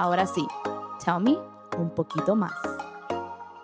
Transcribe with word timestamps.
Ahora 0.00 0.28
sí, 0.28 0.46
tell 1.04 1.18
me 1.20 1.36
un 1.76 1.90
poquito 1.92 2.36
más. 2.36 2.52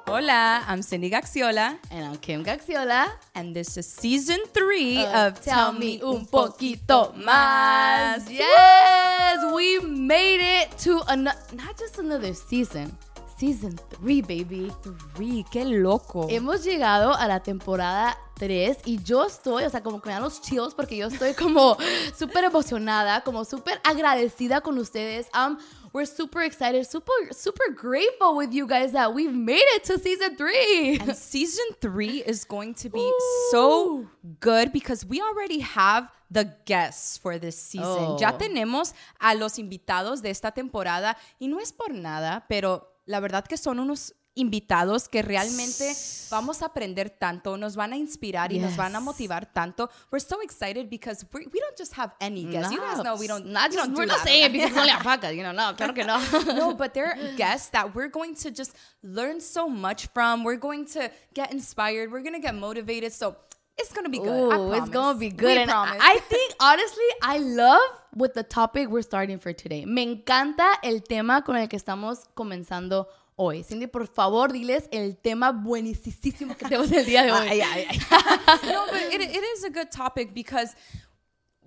Hola, 0.08 0.64
I'm 0.68 0.82
Cindy 0.82 1.08
Gaxiola, 1.08 1.78
And 1.92 2.04
I'm 2.04 2.16
Kim 2.16 2.42
Gaxiola. 2.42 3.06
and 3.36 3.54
this 3.54 3.76
is 3.76 3.86
season 3.86 4.40
three 4.52 4.98
Uh, 4.98 5.28
of 5.28 5.40
Tell 5.40 5.72
Me 5.72 6.00
Un 6.02 6.26
Poquito 6.26 7.12
más. 7.14 8.28
Yes, 8.28 9.44
we 9.54 9.78
made 9.80 10.40
it 10.40 10.76
to 10.78 11.02
another, 11.06 11.38
not 11.54 11.78
just 11.78 12.00
another 12.00 12.34
season, 12.34 12.90
season 13.38 13.78
three, 13.90 14.20
baby. 14.20 14.72
Three, 15.14 15.44
qué 15.52 15.64
loco. 15.64 16.26
Hemos 16.28 16.64
llegado 16.64 17.14
a 17.14 17.28
la 17.28 17.44
temporada 17.44 18.18
3 18.40 18.78
y 18.86 19.00
yo 19.04 19.24
estoy, 19.24 19.62
o 19.64 19.70
sea, 19.70 19.80
como 19.84 20.00
que 20.02 20.08
me 20.08 20.14
dan 20.14 20.24
los 20.24 20.40
chills 20.40 20.74
porque 20.74 20.96
yo 20.96 21.06
estoy 21.06 21.34
como 21.34 21.76
súper 22.18 22.42
emocionada, 22.42 23.20
como 23.22 23.44
súper 23.44 23.80
agradecida 23.84 24.60
con 24.60 24.76
ustedes. 24.78 25.28
Um, 25.34 25.56
we're 25.94 26.04
super 26.04 26.42
excited, 26.42 26.84
super, 26.86 27.12
super 27.30 27.70
grateful 27.72 28.36
with 28.36 28.52
you 28.52 28.66
guys 28.66 28.90
that 28.92 29.14
we've 29.14 29.32
made 29.32 29.62
it 29.76 29.84
to 29.84 29.98
season 29.98 30.36
3. 30.36 30.98
And 30.98 31.16
season 31.34 31.64
three 31.80 32.20
is 32.26 32.44
going 32.44 32.74
to 32.74 32.90
be 32.90 32.98
Ooh. 32.98 33.48
so 33.52 34.06
good 34.40 34.72
because 34.72 35.06
we 35.06 35.22
already 35.22 35.60
have 35.60 36.10
the 36.30 36.52
guests 36.66 37.16
for 37.16 37.38
this 37.38 37.56
season. 37.56 37.86
Oh. 37.86 38.18
Ya 38.20 38.32
tenemos 38.32 38.92
a 39.20 39.36
los 39.36 39.56
invitados 39.58 40.20
de 40.20 40.30
esta 40.30 40.50
temporada 40.50 41.16
y 41.40 41.46
no 41.46 41.60
es 41.60 41.70
por 41.70 41.94
nada, 41.94 42.44
pero 42.48 42.88
la 43.06 43.20
verdad 43.20 43.46
que 43.46 43.56
son 43.56 43.78
unos 43.78 44.14
invitados 44.34 45.08
que 45.08 45.22
realmente 45.22 45.94
vamos 46.30 46.62
a 46.62 46.66
aprender 46.66 47.10
tanto, 47.10 47.56
nos 47.56 47.76
van 47.76 47.92
a 47.92 47.96
inspirar 47.96 48.52
y 48.52 48.58
nos 48.58 48.76
van 48.76 48.96
a 48.96 49.00
motivar 49.00 49.46
tanto. 49.46 49.88
We're 50.10 50.24
so 50.24 50.40
excited 50.42 50.88
because 50.88 51.24
we 51.32 51.46
we 51.46 51.60
don't 51.60 51.76
just 51.78 51.92
have 51.96 52.12
any 52.20 52.44
guests. 52.44 52.72
you 52.72 52.80
guys 52.80 53.02
know 53.02 53.16
we 53.16 53.28
don't. 53.28 53.46
Not 53.46 53.70
we 53.70 53.76
just, 53.76 53.86
don't 53.86 53.96
we're 53.96 54.06
do 54.06 54.12
not 54.12 54.18
that. 54.18 54.26
saying 54.26 54.52
because 54.52 54.70
it's 54.70 55.06
only 55.06 55.36
you 55.36 55.42
know, 55.42 55.52
no, 55.52 55.74
claro 55.74 55.92
que 55.92 56.04
no. 56.04 56.18
no, 56.54 56.74
but 56.74 56.94
they're 56.94 57.16
guests 57.36 57.70
that 57.70 57.94
we're 57.94 58.08
going 58.08 58.34
to 58.36 58.50
just 58.50 58.76
learn 59.02 59.40
so 59.40 59.68
much 59.68 60.08
from. 60.08 60.42
We're 60.42 60.56
going 60.56 60.86
to 60.86 61.10
get 61.32 61.52
inspired. 61.52 62.10
We're 62.10 62.22
going 62.22 62.34
to 62.34 62.40
get 62.40 62.54
motivated. 62.54 63.12
So 63.12 63.36
it's 63.76 63.92
going 63.92 64.04
to 64.04 64.10
be 64.10 64.18
good. 64.18 64.52
Ooh, 64.52 64.72
it's 64.74 64.88
gonna 64.88 65.18
be 65.18 65.30
good. 65.30 65.56
We 65.56 65.62
and 65.62 65.70
promise. 65.70 66.00
I 66.00 66.18
think 66.18 66.54
honestly, 66.60 67.04
I 67.22 67.38
love 67.38 67.80
with 68.14 68.34
the 68.34 68.42
topic 68.42 68.88
we're 68.88 69.02
starting 69.02 69.38
for 69.38 69.52
today. 69.52 69.84
Me 69.84 70.02
encanta 70.02 70.74
el 70.82 71.00
tema 71.00 71.42
con 71.42 71.56
el 71.56 71.68
que 71.68 71.76
estamos 71.76 72.24
comenzando 72.34 73.08
hoy. 73.36 73.62
Cindy, 73.62 73.86
por 73.86 74.06
favor, 74.06 74.52
diles 74.52 74.88
el 74.90 75.16
tema 75.16 75.52
buenísimo 75.52 76.56
que 76.56 76.66
tenemos 76.66 76.90
el 76.92 77.04
día 77.04 77.24
de 77.24 77.32
hoy. 77.32 77.48
Ay, 77.48 77.60
ay, 77.60 77.86
ay. 77.90 77.98
no, 78.72 78.86
but 78.86 79.02
it, 79.12 79.20
it 79.20 79.42
is 79.56 79.64
a 79.64 79.70
good 79.70 79.90
topic 79.90 80.34
because 80.34 80.74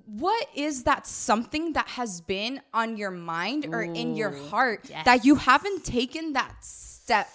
what 0.06 0.48
is 0.56 0.84
that 0.84 1.06
something 1.06 1.74
that 1.74 1.88
has 1.88 2.22
been 2.22 2.62
on 2.74 2.98
your 2.98 3.12
mind 3.12 3.68
or 3.72 3.82
in 3.82 4.16
your 4.16 4.32
Ooh, 4.32 4.50
heart 4.50 4.86
yes. 4.90 5.06
that 5.06 5.26
you 5.26 5.36
haven't 5.36 5.84
taken 5.84 6.34
that 6.34 6.54
step 6.62 7.28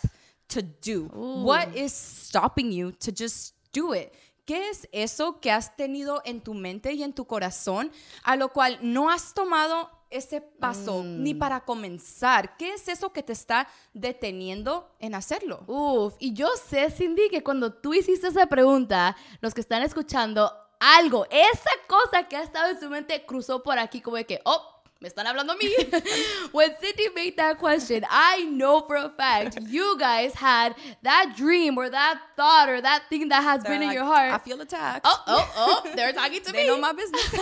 to 0.49 0.63
do? 0.63 1.05
What 1.13 1.77
is 1.77 1.93
stopping 1.93 2.73
you 2.73 2.93
to 3.01 3.13
just 3.13 3.55
do 3.73 3.93
it? 3.93 4.15
¿Qué 4.45 4.71
es 4.71 4.87
eso 4.93 5.33
que 5.41 5.51
has 5.53 5.71
tenido 5.77 6.21
en 6.25 6.41
tu 6.41 6.53
mente 6.53 6.93
y 6.93 7.03
en 7.03 7.13
tu 7.13 7.25
corazón 7.25 7.91
a 8.25 8.37
lo 8.37 8.49
cual 8.49 8.77
no 8.83 9.09
has 9.09 9.33
tomado 9.33 9.89
ese 10.13 10.41
paso 10.41 11.03
ni 11.03 11.35
para 11.35 11.65
comenzar? 11.65 12.57
¿Qué 12.57 12.75
es 12.75 12.89
eso 12.89 13.13
que 13.13 13.23
te 13.23 13.33
está 13.33 13.69
deteniendo 13.93 14.95
en 14.99 15.15
hacerlo? 15.15 15.65
Uf, 15.67 16.15
y 16.19 16.35
yo 16.35 16.49
sé, 16.69 16.91
Cindy, 16.91 17.29
que 17.29 17.43
cuando 17.43 17.73
tú 17.73 17.95
hiciste 17.95 18.29
esa 18.29 18.47
pregunta, 18.47 19.17
los 19.41 19.55
que 19.55 19.61
están 19.61 19.83
escuchando, 19.83 20.53
algo, 20.79 21.27
esa 21.31 21.71
cosa 21.87 22.29
que 22.29 22.37
ha 22.37 22.43
estado 22.43 22.71
en 22.71 22.81
su 22.81 22.91
mente 22.91 23.25
cruzó 23.25 23.63
por 23.63 23.79
aquí 23.79 24.01
como 24.01 24.17
de 24.17 24.27
que, 24.27 24.41
oh, 24.45 24.72
me 25.03 25.09
están 25.09 25.27
hablando 25.27 25.53
a 25.53 25.57
mí. 25.57 25.69
when 26.53 26.71
Cindy 26.81 27.09
made 27.15 27.37
that 27.37 27.59
question, 27.59 28.05
I 28.09 28.45
know 28.45 28.81
for 28.87 28.97
a 28.97 29.09
fact 29.11 29.59
you 29.69 29.97
guys 29.99 30.35
had 30.35 30.75
that 31.03 31.35
dream 31.37 31.77
or 31.77 31.91
that 31.91 32.21
thought 32.37 32.69
or 32.69 32.81
that 32.81 33.03
thing 33.11 33.29
that 33.29 33.43
has 33.43 33.63
been 33.65 33.83
in 33.83 33.91
your 33.93 34.05
heart. 34.05 34.33
I 34.33 34.39
feel 34.39 34.61
attacked. 34.61 35.05
Oh, 35.05 35.23
oh, 35.27 35.53
oh, 35.85 35.93
they're 35.97 36.13
talking 36.13 36.41
to 36.45 36.53
They 36.53 36.63
me. 36.63 36.69
know 36.69 36.79
my 36.79 36.93
business. 36.93 37.23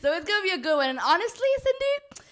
so 0.00 0.12
it's 0.14 0.26
gonna 0.26 0.42
be 0.42 0.50
a 0.50 0.58
good 0.58 0.76
one. 0.76 0.90
And 0.90 1.00
honestly, 1.04 1.48
Cindy, 1.58 2.22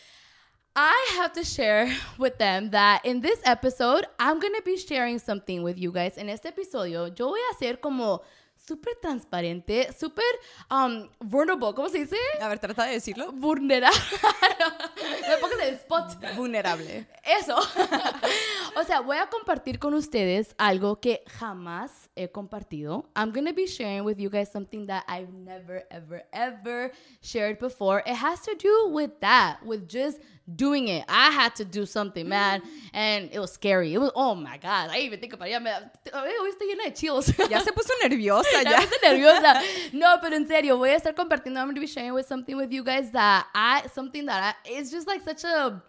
I 0.77 1.15
have 1.17 1.33
to 1.33 1.45
share 1.45 1.93
with 2.17 2.39
them 2.39 2.71
that 2.71 3.05
in 3.05 3.21
this 3.21 3.41
episode, 3.45 4.07
I'm 4.19 4.39
gonna 4.39 4.62
be 4.62 4.77
sharing 4.77 5.19
something 5.19 5.62
with 5.65 5.78
you 5.78 5.91
guys. 5.93 6.17
En 6.17 6.28
este 6.28 6.47
episodio, 6.47 7.07
yo 7.19 7.28
voy 7.31 7.39
a 7.51 7.55
hacer 7.55 7.81
como 7.81 8.22
súper 8.71 8.95
transparente, 9.03 9.89
súper 9.99 10.25
um, 10.71 11.09
vulnerable. 11.19 11.75
¿Cómo 11.75 11.89
se 11.89 11.99
dice? 11.99 12.17
A 12.41 12.47
ver, 12.47 12.61
trata 12.61 12.85
de 12.85 12.93
decirlo. 12.93 13.33
Vulnerable. 13.33 13.99
Me 15.29 15.37
pongas 15.39 15.59
el 15.61 15.75
spot. 15.75 16.37
Vulnerable. 16.37 17.05
Eso. 17.25 17.57
o 18.77 18.85
sea, 18.85 19.01
voy 19.01 19.17
a 19.17 19.27
compartir 19.27 19.81
con 19.81 19.95
ustedes 19.95 20.55
algo 20.57 21.01
que 21.01 21.25
jamás 21.27 22.09
he 22.15 22.31
compartido. 22.31 23.11
I'm 23.17 23.33
going 23.33 23.47
to 23.47 23.53
be 23.53 23.67
sharing 23.67 24.05
with 24.05 24.19
you 24.19 24.31
guys 24.31 24.49
something 24.53 24.87
that 24.87 25.05
I've 25.09 25.33
never, 25.33 25.85
ever, 25.91 26.23
ever 26.33 26.93
shared 27.21 27.59
before. 27.59 28.05
It 28.07 28.15
has 28.15 28.43
to 28.43 28.55
do 28.55 28.89
with 28.93 29.19
that, 29.21 29.65
with 29.65 29.89
just 29.89 30.21
doing 30.57 30.89
it. 30.89 31.05
I 31.09 31.31
had 31.31 31.55
to 31.57 31.65
do 31.65 31.87
something, 31.87 32.29
man. 32.29 32.63
And 32.93 33.31
it 33.33 33.39
was 33.39 33.53
scary. 33.53 33.95
It 33.95 33.99
was, 33.99 34.11
oh 34.15 34.35
my 34.35 34.57
God. 34.59 34.91
I 34.91 34.99
even 35.01 35.21
think 35.21 35.33
about 35.33 35.49
it. 35.49 35.55
Hoy 36.13 36.51
estoy 36.51 36.69
llena 36.69 36.85
de 36.85 36.93
chills. 36.93 37.27
Ya 37.49 37.61
se 37.61 37.73
puso 37.73 37.93
nerviosa 38.03 38.59
Nerviosa. 39.03 39.60
No, 39.93 40.19
pero 40.21 40.37
en 40.37 40.47
serio, 40.47 40.76
voy 40.76 40.91
a 40.91 40.97
estar 40.97 41.15
compartiendo. 41.15 41.60
I'm 41.60 41.66
going 41.66 41.75
to 41.75 41.81
be 41.81 41.87
sharing 41.87 42.12
with 42.15 42.26
something 42.26 42.56
with 42.56 42.71
you 42.71 42.82
guys 42.84 43.10
that 43.12 43.47
I, 43.54 43.88
something 43.93 44.26
that 44.26 44.54
I, 44.65 44.71
it's 44.71 44.91
just 44.91 45.06
like 45.06 45.22
such 45.22 45.44
a 45.44 45.82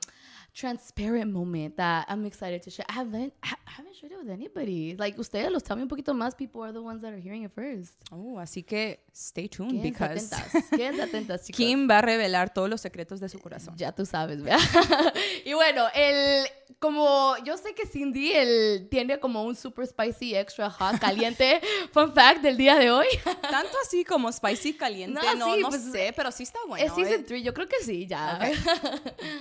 transparent 0.54 1.32
moment 1.32 1.78
that 1.78 2.06
I'm 2.10 2.26
excited 2.26 2.62
to 2.64 2.70
share. 2.70 2.86
I 2.90 2.94
haven't, 2.94 3.34
I 3.44 3.56
haven't 3.66 3.96
shared 3.96 4.12
it 4.12 4.20
with 4.20 4.30
anybody. 4.30 4.96
Like, 4.98 5.18
ustedes 5.18 5.52
los 5.52 5.64
tell 5.64 5.76
me 5.76 5.84
un 5.84 5.88
poquito 5.90 6.14
más. 6.14 6.36
People 6.36 6.64
are 6.64 6.74
the 6.74 6.82
ones 6.82 7.02
that 7.02 7.14
are 7.14 7.20
hearing 7.20 7.44
it 7.44 7.52
first. 7.54 7.94
Oh, 8.12 8.38
así 8.40 8.64
que 8.64 9.00
stay 9.14 9.48
tuned 9.48 9.82
Quédense 9.82 9.84
because 9.84 10.32
atentas. 10.32 10.70
Quédense 10.70 11.02
atentas, 11.02 11.42
chicos. 11.46 11.58
Kim 11.58 11.88
va 11.90 12.00
a 12.00 12.02
revelar 12.02 12.54
todos 12.54 12.70
los 12.70 12.82
secretos 12.82 13.20
de 13.20 13.30
su 13.30 13.40
corazón. 13.40 13.76
Ya 13.78 13.92
tú 13.92 14.06
sabes, 14.06 14.42
¿verdad? 14.42 14.60
y 15.46 15.54
bueno, 15.54 15.86
el, 15.96 16.46
como 16.80 17.36
yo 17.46 17.58
sé 17.58 17.74
que 17.74 17.86
Cindy 17.86 18.32
el, 18.34 18.88
tiene 18.90 19.20
como 19.20 19.44
un 19.44 19.56
super 19.56 19.88
spicy, 19.88 20.36
extra 20.36 20.70
hot, 20.70 21.00
caliente 21.00 21.62
fun 21.92 22.14
fact 22.14 22.42
del 22.42 22.58
día 22.58 22.78
de 22.78 22.92
hoy. 22.92 23.08
Tanto 23.24 23.78
así 23.86 24.04
como 24.04 24.32
spicy 24.32 24.74
caliente, 24.74 25.20
No, 25.22 25.36
no, 25.36 25.54
sí, 25.54 25.62
no 25.62 25.70
pues, 25.70 25.84
sé, 25.92 26.14
pero 26.16 26.32
sí 26.32 26.44
está 26.44 26.60
bueno. 26.68 26.86
es 26.86 26.94
season 26.94 27.22
eh. 27.22 27.26
3, 27.26 27.44
yo 27.44 27.54
creo 27.54 27.68
que 27.68 27.84
sí, 27.84 28.06
ya. 28.08 28.40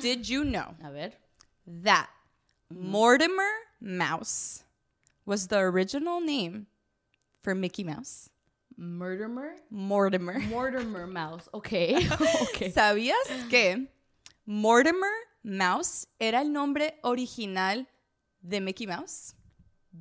Did 0.03 0.22
you 0.22 0.42
know 0.42 0.71
A 0.82 0.91
ver. 0.91 1.09
That 1.66 2.09
Mortimer 2.71 3.50
Mouse 3.81 4.65
was 5.26 5.48
the 5.48 5.59
original 5.59 6.21
name 6.21 6.66
for 7.43 7.54
Mickey 7.54 7.84
Mouse? 7.84 8.31
Murderer? 8.76 9.56
Mortimer. 9.71 10.38
Mortimer 10.48 11.06
Mouse. 11.06 11.48
Ok. 11.53 11.72
ok. 12.41 12.72
¿Sabías 12.72 13.28
que 13.50 13.87
Mortimer 14.47 15.10
Mouse 15.43 16.06
era 16.19 16.41
el 16.41 16.50
nombre 16.53 16.98
original 17.03 17.87
de 18.41 18.60
Mickey 18.60 18.87
Mouse? 18.87 19.34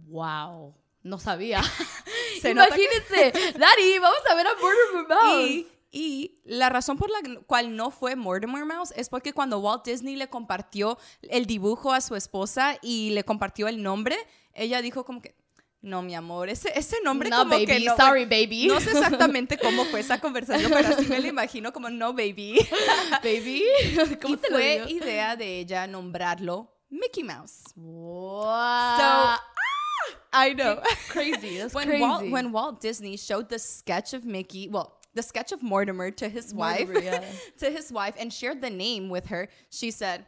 Wow. 0.08 0.76
No 1.03 1.18
sabía. 1.18 1.62
Imagínense. 2.44 3.31
Daddy, 3.58 4.00
vamos 4.00 4.22
a 4.30 4.36
ver 4.36 4.47
a 4.47 4.56
Mortimer 4.56 5.08
Mouse. 5.08 5.50
Y, 5.50 5.68
y 5.91 6.28
la 6.44 6.70
razón 6.70 6.98
por 6.98 7.10
la 7.10 7.20
cual 7.46 7.76
no 7.76 7.92
fue 7.92 8.16
Mortimer 8.16 8.66
Mouse 8.66 8.94
es 8.96 9.10
porque 9.10 9.34
cuando 9.34 9.60
Walt 9.60 9.86
Disney 9.86 10.16
le 10.16 10.30
compartió 10.30 10.98
el 11.22 11.46
dibujo 11.46 11.94
a 11.94 12.02
su 12.02 12.16
esposa 12.16 12.78
y 12.82 13.12
le 13.12 13.24
compartió 13.24 13.68
el 13.68 13.82
nombre, 13.84 14.18
ella 14.54 14.82
dijo 14.82 15.06
como 15.06 15.22
que, 15.22 15.36
no, 15.82 16.02
mi 16.02 16.14
amor, 16.14 16.50
ese, 16.50 16.78
ese 16.78 16.98
nombre 17.04 17.30
No, 17.30 17.38
como 17.40 17.52
baby. 17.52 17.66
que 17.66 17.80
no. 17.80 17.96
Sorry, 17.96 18.26
baby. 18.26 18.68
No 18.68 18.82
sé 18.82 18.92
exactamente 18.92 19.58
cómo 19.58 19.86
fue 19.86 20.02
esa 20.02 20.20
conversación, 20.20 20.72
pero 20.74 20.90
así 20.90 21.06
me 21.06 21.20
lo 21.22 21.28
imagino 21.28 21.72
como 21.72 21.90
no, 21.90 22.12
baby. 22.14 22.60
baby. 23.24 23.64
y 24.12 24.16
¿Cómo 24.18 24.38
te 24.38 24.50
fue 24.50 24.84
idea 24.90 25.38
de 25.38 25.60
ella 25.60 25.88
nombrarlo 25.88 26.70
Mickey 26.90 27.24
Mouse. 27.24 27.64
Wow. 27.76 28.97
So, 28.97 29.40
I 30.34 30.53
know. 30.53 30.82
crazy. 31.09 31.58
That's 31.58 31.74
when 31.76 31.88
crazy. 31.88 32.02
Walt 32.02 32.30
when 32.30 32.52
Walt 32.52 32.82
Disney 32.82 33.16
showed 33.16 33.47
the 33.50 33.59
sketch 33.59 34.14
of 34.14 34.26
Mickey, 34.26 34.68
well, 34.70 34.98
the 35.14 35.23
sketch 35.23 35.52
of 35.52 35.61
Mortimer 35.61 36.11
to 36.11 36.29
his 36.29 36.53
wife, 36.53 36.90
yeah. 37.02 37.23
to 37.59 37.70
his 37.70 37.91
wife, 37.91 38.16
and 38.20 38.32
shared 38.32 38.61
the 38.61 38.70
name 38.70 39.09
with 39.09 39.28
her, 39.28 39.50
she 39.70 39.91
said, 39.91 40.26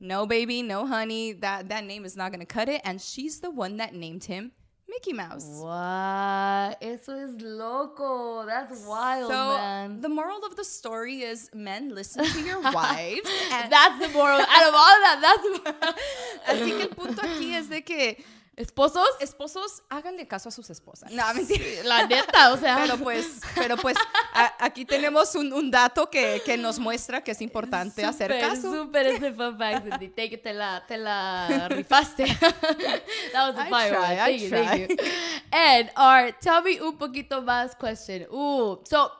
"No, 0.00 0.26
baby, 0.26 0.62
no, 0.62 0.86
honey, 0.86 1.32
that 1.32 1.68
that 1.68 1.84
name 1.84 2.04
is 2.04 2.16
not 2.16 2.32
gonna 2.32 2.46
cut 2.46 2.68
it." 2.68 2.80
And 2.84 3.00
she's 3.00 3.40
the 3.40 3.50
one 3.50 3.76
that 3.78 3.94
named 3.94 4.24
him 4.24 4.52
Mickey 4.88 5.12
Mouse. 5.12 5.44
What? 5.60 6.78
Eso 6.80 7.12
es 7.18 7.40
loco. 7.40 8.46
That's 8.46 8.86
wild, 8.86 9.30
so 9.30 9.56
man. 9.56 10.00
the 10.00 10.08
moral 10.08 10.44
of 10.44 10.56
the 10.56 10.64
story 10.64 11.22
is, 11.22 11.50
men 11.54 11.94
listen 11.94 12.24
to 12.24 12.40
your 12.40 12.60
wives. 12.72 13.28
And 13.52 13.72
that's 13.72 13.98
the 13.98 14.12
moral. 14.12 14.40
Out 14.40 14.68
of 14.68 14.74
all 14.74 14.94
of 14.96 15.02
that, 15.02 15.18
that's 15.20 15.42
the 15.42 15.72
moral. 15.72 15.94
así 16.48 16.78
que 16.78 16.82
el 16.82 16.88
punto 16.88 17.22
aquí 17.22 17.54
es 17.54 17.68
de 17.68 17.80
que 17.82 18.22
¿Esposos? 18.56 19.08
Esposos, 19.20 19.82
háganle 19.88 20.28
caso 20.28 20.48
a 20.48 20.52
sus 20.52 20.70
esposas. 20.70 21.10
No, 21.10 21.22
mentira. 21.34 21.64
La 21.84 22.06
neta, 22.06 22.52
o 22.52 22.56
sea. 22.56 22.76
Pero 22.82 22.98
pues, 22.98 23.40
pero 23.54 23.76
pues, 23.76 23.96
a- 24.32 24.54
aquí 24.60 24.84
tenemos 24.84 25.34
un, 25.34 25.52
un 25.52 25.70
dato 25.70 26.08
que, 26.08 26.40
que 26.44 26.56
nos 26.56 26.78
muestra 26.78 27.22
que 27.22 27.32
es 27.32 27.40
importante 27.40 28.04
hacer 28.04 28.38
caso. 28.40 28.72
Súper 28.72 29.06
ese 29.06 29.32
fun 29.32 29.58
fact, 29.58 30.02
it, 30.02 30.42
te 30.42 30.52
la, 30.52 30.84
te 30.86 30.96
la 30.96 31.68
rifaste. 31.68 32.24
that 33.32 33.48
was 33.48 33.56
a 33.58 33.66
I 33.66 33.70
fire 33.70 33.90
try, 33.90 33.98
one. 33.98 34.20
I 34.20 34.38
Thank 34.38 34.40
you, 34.40 34.50
thank 34.50 34.90
you. 34.90 34.96
And 35.50 35.90
our 35.96 36.32
tell 36.40 36.62
me 36.62 36.80
un 36.80 36.96
poquito 36.96 37.42
más 37.42 37.74
question. 37.76 38.26
Ooh, 38.32 38.80
so 38.84 39.10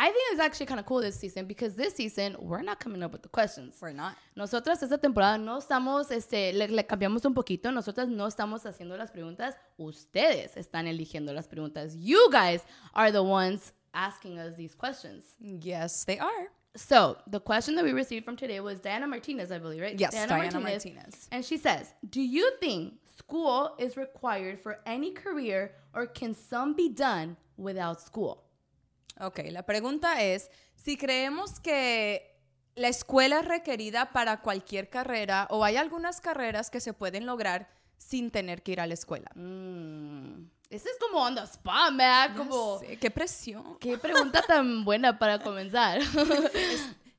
I 0.00 0.04
think 0.04 0.32
it's 0.32 0.40
actually 0.40 0.64
kind 0.64 0.80
of 0.80 0.86
cool 0.86 1.02
this 1.02 1.16
season 1.16 1.44
because 1.44 1.74
this 1.74 1.94
season 1.94 2.34
we're 2.38 2.62
not 2.62 2.80
coming 2.80 3.02
up 3.02 3.12
with 3.12 3.20
the 3.20 3.28
questions. 3.28 3.76
We're 3.82 3.92
not. 3.92 4.16
Nosotras 4.34 4.82
esta 4.82 4.96
temporada 4.96 5.36
no 5.36 5.58
estamos, 5.58 6.10
este, 6.10 6.54
le, 6.54 6.68
le 6.68 6.84
cambiamos 6.84 7.26
un 7.26 7.34
poquito. 7.34 7.70
Nosotras 7.70 8.08
no 8.08 8.26
estamos 8.26 8.64
haciendo 8.64 8.96
las 8.96 9.10
preguntas. 9.10 9.56
Ustedes 9.78 10.56
están 10.56 10.86
eligiendo 10.86 11.34
las 11.34 11.46
preguntas. 11.46 11.94
You 11.98 12.30
guys 12.32 12.62
are 12.94 13.12
the 13.12 13.22
ones 13.22 13.74
asking 13.92 14.38
us 14.38 14.56
these 14.56 14.74
questions. 14.74 15.36
Yes, 15.38 16.06
they 16.06 16.18
are. 16.18 16.50
So 16.76 17.18
the 17.26 17.40
question 17.40 17.74
that 17.74 17.84
we 17.84 17.92
received 17.92 18.24
from 18.24 18.36
today 18.36 18.60
was 18.60 18.80
Diana 18.80 19.06
Martinez, 19.06 19.52
I 19.52 19.58
believe, 19.58 19.82
right? 19.82 20.00
Yes, 20.00 20.12
Diana 20.12 20.60
Martinez. 20.60 21.28
And 21.30 21.44
she 21.44 21.58
says, 21.58 21.92
"Do 22.08 22.22
you 22.22 22.52
think 22.58 22.94
school 23.18 23.74
is 23.78 23.98
required 23.98 24.60
for 24.60 24.78
any 24.86 25.10
career, 25.10 25.72
or 25.92 26.06
can 26.06 26.32
some 26.32 26.74
be 26.74 26.88
done 26.88 27.36
without 27.58 28.00
school?" 28.00 28.44
Ok, 29.18 29.40
la 29.50 29.64
pregunta 29.64 30.22
es, 30.22 30.50
si 30.76 30.96
creemos 30.96 31.60
que 31.60 32.30
la 32.74 32.88
escuela 32.88 33.40
es 33.40 33.44
requerida 33.44 34.12
para 34.12 34.40
cualquier 34.40 34.88
carrera 34.88 35.46
o 35.50 35.64
hay 35.64 35.76
algunas 35.76 36.20
carreras 36.20 36.70
que 36.70 36.80
se 36.80 36.92
pueden 36.92 37.26
lograr 37.26 37.68
sin 37.98 38.30
tener 38.30 38.62
que 38.62 38.72
ir 38.72 38.80
a 38.80 38.86
la 38.86 38.94
escuela. 38.94 39.30
Mm, 39.34 40.44
is 40.70 40.84
como 40.98 41.18
on 41.18 41.34
the 41.34 41.42
spot, 41.42 41.92
man. 41.92 42.34
Como, 42.34 42.78
sé, 42.78 42.96
qué 42.96 43.10
presión. 43.10 43.76
qué 43.78 43.98
pregunta 43.98 44.42
tan 44.42 44.84
buena 44.84 45.18
para 45.18 45.40
comenzar. 45.40 46.00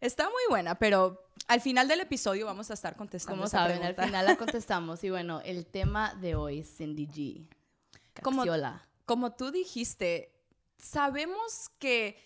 Está 0.02 0.26
muy 0.26 0.42
buena, 0.50 0.76
pero 0.76 1.24
al 1.48 1.62
final 1.62 1.88
del 1.88 2.00
episodio 2.02 2.48
vamos 2.48 2.72
a 2.72 2.74
estar 2.74 2.96
contestando 2.96 3.38
Como 3.38 3.48
saben, 3.48 3.84
al 3.84 3.94
final 3.94 4.26
la 4.26 4.36
contestamos. 4.36 5.04
Y 5.04 5.12
bueno, 5.12 5.42
el 5.46 5.68
tema 5.68 6.16
de 6.16 6.34
hoy, 6.34 6.64
Cindy 6.64 7.08
G. 7.08 7.48
Como-. 8.24 8.44
Como 9.06 9.34
tú 9.34 9.52
dijiste, 9.52 10.32
sabemos 10.82 11.70
que 11.80 12.18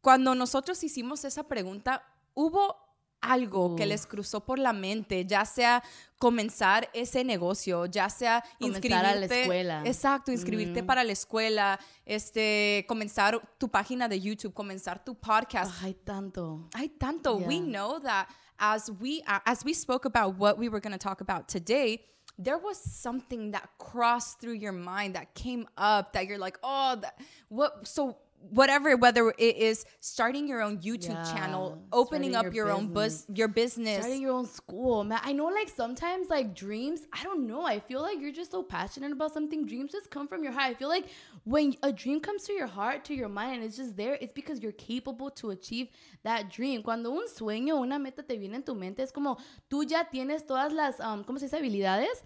cuando 0.00 0.34
nosotros 0.34 0.82
hicimos 0.84 1.24
esa 1.24 1.44
pregunta, 1.44 2.04
hubo 2.34 2.76
algo 3.20 3.74
que 3.74 3.84
les 3.84 4.06
cruzó 4.06 4.44
por 4.44 4.60
la 4.60 4.72
mente, 4.72 5.26
ya 5.26 5.44
sea 5.44 5.82
comenzar 6.18 6.88
ese 6.92 7.24
negocio, 7.24 7.86
ya 7.86 8.08
sea 8.08 8.44
Comenzar 8.60 8.76
inscribirte 8.84 9.06
a 9.06 9.14
la 9.16 9.26
escuela. 9.26 9.82
Exacto, 9.84 10.30
inscribirte 10.30 10.82
Mm. 10.82 10.86
para 10.86 11.02
la 11.02 11.12
escuela, 11.12 11.80
este, 12.06 12.84
comenzar 12.88 13.40
tu 13.58 13.68
página 13.68 14.06
de 14.08 14.20
YouTube, 14.20 14.54
comenzar 14.54 15.04
tu 15.04 15.16
podcast. 15.16 15.72
Ay, 15.82 15.94
tanto. 15.94 16.68
Hay 16.74 16.90
tanto. 16.90 17.36
We 17.38 17.58
know 17.58 17.98
that 18.00 18.28
as 18.56 18.88
we 19.00 19.22
as 19.26 19.64
we 19.64 19.74
spoke 19.74 20.06
about 20.06 20.38
what 20.38 20.56
we 20.56 20.68
were 20.68 20.80
going 20.80 20.96
to 20.96 20.98
talk 20.98 21.20
about 21.20 21.48
today, 21.48 22.04
there 22.38 22.58
was 22.58 22.78
something 22.78 23.50
that 23.50 23.68
crossed 23.78 24.40
through 24.40 24.54
your 24.54 24.72
mind 24.72 25.16
that 25.16 25.34
came 25.34 25.66
up 25.76 26.12
that 26.12 26.26
you're 26.26 26.38
like, 26.38 26.58
oh, 26.62 26.96
that, 27.00 27.18
what? 27.48 27.86
So 27.86 28.16
whatever, 28.50 28.96
whether 28.96 29.30
it 29.36 29.56
is 29.56 29.84
starting 30.00 30.48
your 30.48 30.62
own 30.62 30.78
YouTube 30.78 31.10
Yeah, 31.10 31.34
channel, 31.34 31.82
opening 31.92 32.32
starting 32.32 32.48
up 32.48 32.54
your 32.54 32.66
your, 32.66 32.74
own 32.74 32.92
bus, 32.92 33.26
your 33.34 33.48
business. 33.48 33.98
Starting 33.98 34.22
your 34.22 34.32
own 34.32 34.46
school, 34.46 35.04
man. 35.04 35.20
I 35.22 35.32
know, 35.32 35.46
like, 35.46 35.68
sometimes, 35.68 36.28
like, 36.30 36.54
dreams, 36.54 37.02
I 37.12 37.22
don't 37.24 37.46
know. 37.46 37.62
I 37.62 37.80
feel 37.80 38.00
like 38.00 38.20
you're 38.20 38.32
just 38.32 38.50
so 38.50 38.62
passionate 38.62 39.12
about 39.12 39.32
something. 39.32 39.66
Dreams 39.66 39.92
just 39.92 40.10
come 40.10 40.28
from 40.28 40.42
your 40.42 40.52
heart. 40.52 40.70
I 40.70 40.74
feel 40.74 40.88
like 40.88 41.06
when 41.44 41.74
a 41.82 41.92
dream 41.92 42.20
comes 42.20 42.44
to 42.44 42.52
your 42.52 42.66
heart, 42.66 43.04
to 43.06 43.14
your 43.14 43.28
mind, 43.28 43.56
and 43.56 43.64
it's 43.64 43.76
just 43.76 43.96
there, 43.96 44.16
it's 44.20 44.32
because 44.32 44.60
you're 44.62 44.72
capable 44.72 45.30
to 45.30 45.50
achieve 45.50 45.88
that 46.24 46.50
dream. 46.50 46.82
Cuando 46.82 47.10
un 47.10 47.28
sueño, 47.28 47.80
una 47.80 47.98
meta 47.98 48.22
te 48.22 48.36
viene 48.36 48.56
en 48.56 48.62
tu 48.62 48.74
mente, 48.74 49.02
es 49.02 49.12
como 49.12 49.38
tú 49.68 49.84
ya 49.84 50.04
tienes 50.04 50.46
todas 50.46 50.72
las, 50.72 51.00
um, 51.00 51.22
¿cómo 51.24 51.38
se 51.38 51.46
dice? 51.46 51.56
Habilidades. 51.56 52.22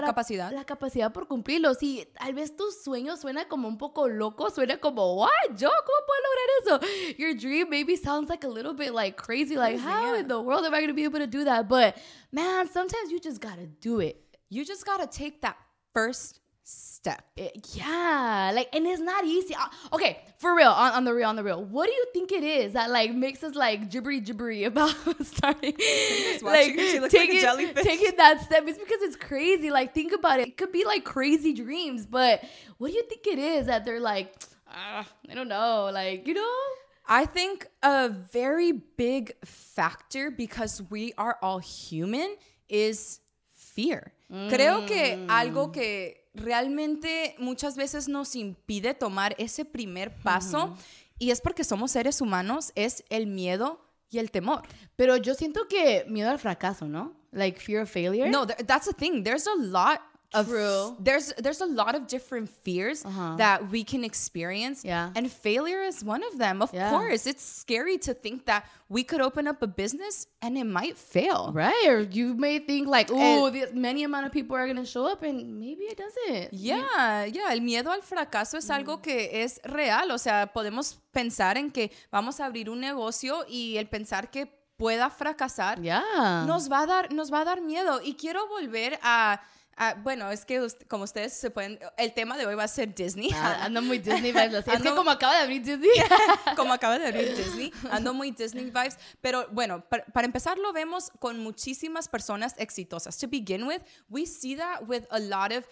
La 0.00 0.06
capacidad. 0.06 0.52
La 0.52 0.64
capacidad 0.64 1.12
por 1.12 1.26
cumplirlo. 1.28 1.74
Sí, 1.74 2.06
tal 2.18 2.34
vez 2.34 2.56
tu 2.56 2.64
sueño 2.70 3.16
suena 3.16 3.48
como 3.48 3.68
un 3.68 3.78
poco 3.78 4.08
loco, 4.08 4.50
suena 4.50 4.78
como, 4.78 5.16
what? 5.16 5.28
¿Yo? 5.56 5.68
¿Cómo 5.68 5.98
puedo 6.06 6.20
lograr 6.26 6.86
eso? 6.86 7.16
Your 7.18 7.34
dream 7.34 7.68
maybe 7.68 7.96
sounds 7.96 8.28
like 8.28 8.44
a 8.44 8.50
little 8.50 8.74
bit 8.74 8.92
like 8.92 9.16
crazy, 9.16 9.56
like, 9.56 9.76
Crazy, 9.76 9.88
how 9.88 10.14
yeah. 10.14 10.20
in 10.20 10.28
the 10.28 10.40
world 10.40 10.64
am 10.64 10.74
I 10.74 10.78
going 10.78 10.88
to 10.88 10.94
be 10.94 11.04
able 11.04 11.20
to 11.20 11.26
do 11.26 11.44
that? 11.44 11.68
But 11.68 11.96
man, 12.30 12.68
sometimes 12.68 13.10
you 13.10 13.20
just 13.20 13.40
got 13.40 13.56
to 13.56 13.66
do 13.66 14.00
it. 14.00 14.18
you 14.52 14.66
just 14.66 14.84
gotta 14.84 15.06
take 15.06 15.40
that 15.40 15.56
first 15.94 16.40
step. 16.64 17.22
It- 17.36 17.74
yeah, 17.74 18.52
like, 18.54 18.68
and 18.74 18.86
it's 18.86 19.00
not 19.00 19.24
easy. 19.24 19.54
Uh, 19.54 19.66
okay, 19.94 20.20
for 20.38 20.54
real, 20.54 20.70
on, 20.70 20.92
on 20.92 21.04
the 21.04 21.12
real, 21.14 21.28
on 21.28 21.36
the 21.36 21.42
real, 21.44 21.62
what 21.62 21.86
do 21.86 21.92
you 21.92 22.06
think 22.12 22.32
it 22.32 22.44
is 22.44 22.72
that 22.74 22.90
like 22.90 23.14
makes 23.14 23.42
us 23.42 23.54
like 23.54 23.90
gibbery 23.90 24.20
gibbery 24.20 24.64
about 24.66 24.94
starting. 25.24 25.74
She 25.78 27.00
looks 27.00 27.12
like 27.14 27.30
a 27.30 27.82
taking, 27.82 28.16
that 28.16 28.42
step? 28.42 28.64
It's 28.66 28.78
because 28.78 29.02
it's 29.02 29.16
crazy. 29.16 29.70
Like, 29.70 29.94
think 29.94 30.12
about 30.12 30.40
it. 30.40 30.48
It 30.48 30.56
could 30.56 30.72
be 30.72 30.84
like 30.84 31.04
crazy 31.04 31.52
dreams, 31.52 32.06
but 32.06 32.42
what 32.78 32.88
do 32.88 32.94
you 32.94 33.02
think 33.04 33.26
it 33.26 33.38
is 33.38 33.66
that 33.66 33.84
they're 33.84 34.00
like? 34.00 34.34
Ah, 34.68 35.06
I 35.28 35.34
don't 35.34 35.48
know. 35.48 35.90
Like, 35.92 36.26
you 36.26 36.34
know? 36.34 36.58
I 37.06 37.26
think 37.26 37.66
a 37.82 38.08
very 38.08 38.72
big 38.72 39.32
factor 39.44 40.30
because 40.30 40.80
we 40.88 41.12
are 41.18 41.36
all 41.42 41.58
human 41.58 42.36
is 42.68 43.20
fear. 43.54 44.12
Creo 44.30 44.86
que 44.86 45.26
algo 45.28 45.70
que 45.74 46.14
realmente 46.34 47.34
muchas 47.38 47.76
veces 47.76 48.08
nos 48.08 48.34
impide 48.36 48.94
tomar 48.94 49.34
ese 49.38 49.64
primer 49.64 50.14
paso 50.22 50.76
y 51.18 51.30
es 51.30 51.40
porque 51.40 51.64
somos 51.64 51.90
seres 51.92 52.20
humanos 52.20 52.72
es 52.74 53.04
el 53.10 53.26
miedo 53.26 53.80
y 54.10 54.18
el 54.18 54.30
temor. 54.30 54.62
Pero 54.96 55.16
yo 55.16 55.34
siento 55.34 55.68
que 55.68 56.04
miedo 56.08 56.30
al 56.30 56.38
fracaso, 56.38 56.86
¿no? 56.86 57.14
Like 57.32 57.58
fear 57.60 57.82
of 57.82 57.90
failure. 57.90 58.28
No, 58.28 58.46
th- 58.46 58.66
that's 58.66 58.86
the 58.86 58.92
thing. 58.92 59.22
There's 59.24 59.46
a 59.46 59.54
lot 59.56 60.00
of 60.34 60.46
True. 60.48 60.96
there's 60.98 61.32
there's 61.38 61.60
a 61.60 61.66
lot 61.66 61.94
of 61.94 62.06
different 62.06 62.48
fears 62.48 63.04
Uh-huh. 63.04 63.36
that 63.36 63.70
we 63.70 63.84
can 63.84 64.02
experience. 64.04 64.84
Yeah. 64.84 65.10
And 65.14 65.30
failure 65.30 65.82
is 65.82 66.02
one 66.04 66.22
of 66.24 66.38
them. 66.38 66.62
Of 66.62 66.72
Yeah. 66.72 66.90
course, 66.90 67.26
it's 67.26 67.42
scary 67.44 67.98
to 67.98 68.14
think 68.14 68.46
that 68.46 68.64
we 68.88 69.04
could 69.04 69.20
open 69.20 69.46
up 69.46 69.62
a 69.62 69.66
business 69.66 70.26
and 70.40 70.56
it 70.56 70.64
might 70.64 70.96
fail. 70.96 71.50
Right, 71.54 71.86
or 71.88 72.00
you 72.00 72.34
may 72.34 72.58
think 72.60 72.88
like, 72.88 73.10
oh, 73.12 73.50
many 73.74 74.04
amount 74.04 74.26
of 74.26 74.32
people 74.32 74.56
are 74.56 74.66
gonna 74.66 74.84
show 74.84 75.06
up, 75.06 75.22
and 75.22 75.58
maybe 75.58 75.84
it 75.84 75.98
doesn't. 75.98 76.52
Yeah, 76.52 77.24
yeah, 77.26 77.52
el 77.52 77.60
miedo 77.60 77.90
al 77.90 78.02
fracaso 78.02 78.58
es 78.58 78.68
algo 78.70 79.00
que 79.02 79.42
es 79.44 79.60
real, 79.64 80.10
o 80.10 80.18
sea, 80.18 80.46
podemos 80.52 80.98
pensar 81.12 81.56
en 81.58 81.70
que 81.70 81.90
vamos 82.10 82.40
a 82.40 82.46
abrir 82.46 82.68
un 82.70 82.80
negocio 82.80 83.44
y 83.48 83.76
el 83.78 83.86
pensar 83.88 84.30
que 84.30 84.46
pueda 84.76 85.10
fracasar 85.10 85.80
Yeah. 85.80 86.44
nos 86.46 86.68
va 86.70 86.80
a 86.80 86.86
dar 86.86 87.12
nos 87.12 87.30
va 87.32 87.40
a 87.40 87.44
dar 87.44 87.60
miedo 87.60 88.00
y 88.02 88.14
quiero 88.14 88.48
volver 88.48 88.98
a, 89.02 89.40
a- 89.76 89.94
bueno, 89.94 90.30
es 90.30 90.44
que 90.44 90.60
ust- 90.60 90.86
como 90.88 91.04
ustedes 91.04 91.32
se 91.32 91.50
pueden 91.50 91.78
el 91.96 92.12
tema 92.14 92.36
de 92.36 92.46
hoy 92.46 92.54
va 92.54 92.64
a 92.64 92.68
ser 92.68 92.94
Disney. 92.94 93.30
Ah, 93.34 93.58
ando 93.64 93.82
muy 93.82 93.98
Disney 93.98 94.32
vibes. 94.32 94.54
Es 94.54 94.64
que 94.64 94.70
Ando- 94.72 94.94
como 94.96 95.10
acaba 95.10 95.34
de 95.36 95.40
abrir 95.42 95.62
Disney. 95.62 95.90
como 96.56 96.72
acaba 96.72 96.98
de 96.98 97.06
abrir 97.06 97.34
Disney, 97.36 97.72
ando 97.90 98.14
muy 98.14 98.30
Disney 98.32 98.64
vibes, 98.66 98.98
pero 99.20 99.46
bueno, 99.50 99.84
para, 99.88 100.04
para 100.06 100.26
empezar 100.26 100.58
lo 100.58 100.72
vemos 100.72 101.10
con 101.18 101.38
muchísimas 101.40 102.08
personas 102.08 102.54
exitosas. 102.58 103.16
To 103.18 103.28
begin 103.28 103.64
with, 103.64 103.82
we 104.08 104.26
see 104.26 104.56
that 104.56 104.82
with 104.86 105.04
a 105.10 105.18
lot 105.18 105.52
of 105.52 105.64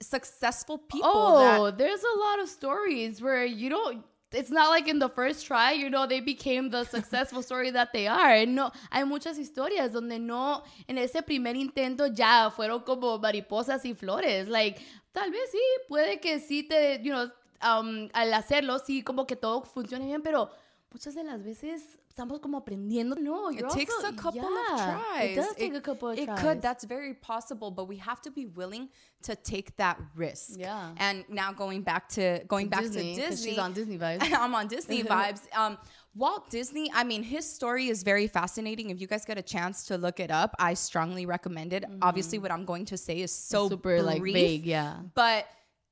successful 0.00 0.78
people 0.78 1.10
that 1.40 1.58
oh, 1.60 1.70
there's 1.72 2.02
a 2.04 2.18
lot 2.18 2.38
of 2.40 2.48
stories 2.48 3.20
where 3.20 3.44
you 3.44 3.68
don't. 3.70 4.04
It's 4.30 4.50
not 4.50 4.68
like 4.68 4.88
in 4.88 4.98
the 4.98 5.08
first 5.08 5.46
try, 5.46 5.72
you 5.72 5.88
know, 5.88 6.06
they 6.06 6.20
became 6.20 6.68
the 6.68 6.84
successful 6.84 7.42
story 7.42 7.70
that 7.70 7.92
they 7.94 8.06
are. 8.06 8.44
No, 8.44 8.70
hay 8.90 9.04
muchas 9.04 9.38
historias 9.38 9.92
donde 9.92 10.18
no, 10.18 10.62
en 10.86 10.98
ese 10.98 11.22
primer 11.22 11.56
intento 11.56 12.06
ya 12.08 12.50
fueron 12.50 12.84
como 12.84 13.18
mariposas 13.18 13.86
y 13.86 13.94
flores. 13.94 14.48
Like, 14.48 14.80
tal 15.12 15.30
vez 15.30 15.50
sí, 15.50 15.60
puede 15.88 16.20
que 16.20 16.40
sí 16.40 16.62
te, 16.62 17.00
you 17.02 17.12
know, 17.12 17.30
um, 17.62 18.10
al 18.12 18.34
hacerlo, 18.34 18.78
sí, 18.78 19.02
como 19.02 19.26
que 19.26 19.36
todo 19.36 19.62
funcione 19.62 20.04
bien, 20.04 20.20
pero 20.22 20.50
muchas 20.92 21.14
de 21.14 21.24
las 21.24 21.42
veces 21.42 21.98
estamos 22.18 22.40
como 22.40 22.58
aprendiendo. 22.58 23.16
No, 23.20 23.50
It 23.50 23.68
takes 23.70 23.94
also- 23.94 24.08
a 24.08 24.12
couple 24.12 24.40
yeah, 24.42 24.74
of 24.74 25.02
tries. 25.02 25.30
It 25.30 25.34
does 25.36 25.54
take 25.56 25.74
a 25.74 25.80
couple 25.80 26.08
of 26.10 26.18
it 26.18 26.24
tries. 26.26 26.38
It 26.38 26.42
could. 26.42 26.62
That's 26.62 26.84
very 26.84 27.14
possible, 27.14 27.70
but 27.70 27.86
we 27.86 27.96
have 27.98 28.20
to 28.22 28.30
be 28.30 28.46
willing 28.46 28.88
to 29.22 29.36
take 29.36 29.76
that 29.76 29.98
risk. 30.16 30.50
Yeah. 30.58 30.94
And 30.98 31.24
now 31.28 31.52
going 31.52 31.82
back 31.82 32.08
to 32.10 32.42
going 32.48 32.68
back 32.68 32.82
Disney, 32.82 33.14
to 33.14 33.20
Disney, 33.28 33.50
she's 33.50 33.58
on 33.58 33.72
Disney 33.72 33.98
vibes. 34.04 34.22
I'm 34.32 34.54
on 34.54 34.66
Disney 34.68 35.02
vibes. 35.14 35.42
Um, 35.56 35.78
Walt 36.14 36.50
Disney. 36.50 36.90
I 36.92 37.04
mean, 37.04 37.22
his 37.22 37.46
story 37.48 37.86
is 37.88 38.02
very 38.02 38.26
fascinating. 38.26 38.90
If 38.90 39.00
you 39.00 39.06
guys 39.06 39.24
get 39.24 39.38
a 39.38 39.42
chance 39.42 39.84
to 39.86 39.96
look 39.96 40.18
it 40.18 40.30
up, 40.30 40.54
I 40.58 40.74
strongly 40.74 41.26
recommend 41.26 41.72
it. 41.72 41.84
Obviously, 42.02 42.38
what 42.38 42.50
I'm 42.50 42.64
going 42.64 42.86
to 42.86 42.96
say 42.96 43.20
is 43.20 43.32
so 43.32 43.68
super 43.68 44.02
like 44.02 44.20
brief, 44.20 44.34
vague, 44.34 44.66
yeah. 44.66 44.96
But 45.14 45.46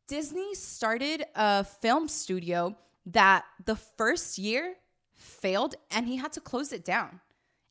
Disney 0.08 0.54
started 0.54 1.24
a 1.36 1.62
film 1.62 2.08
studio 2.08 2.76
that 3.06 3.44
the 3.64 3.76
first 3.76 4.36
year 4.38 4.74
failed 5.16 5.74
and 5.90 6.06
he 6.06 6.16
had 6.16 6.32
to 6.32 6.40
close 6.40 6.72
it 6.72 6.84
down. 6.84 7.20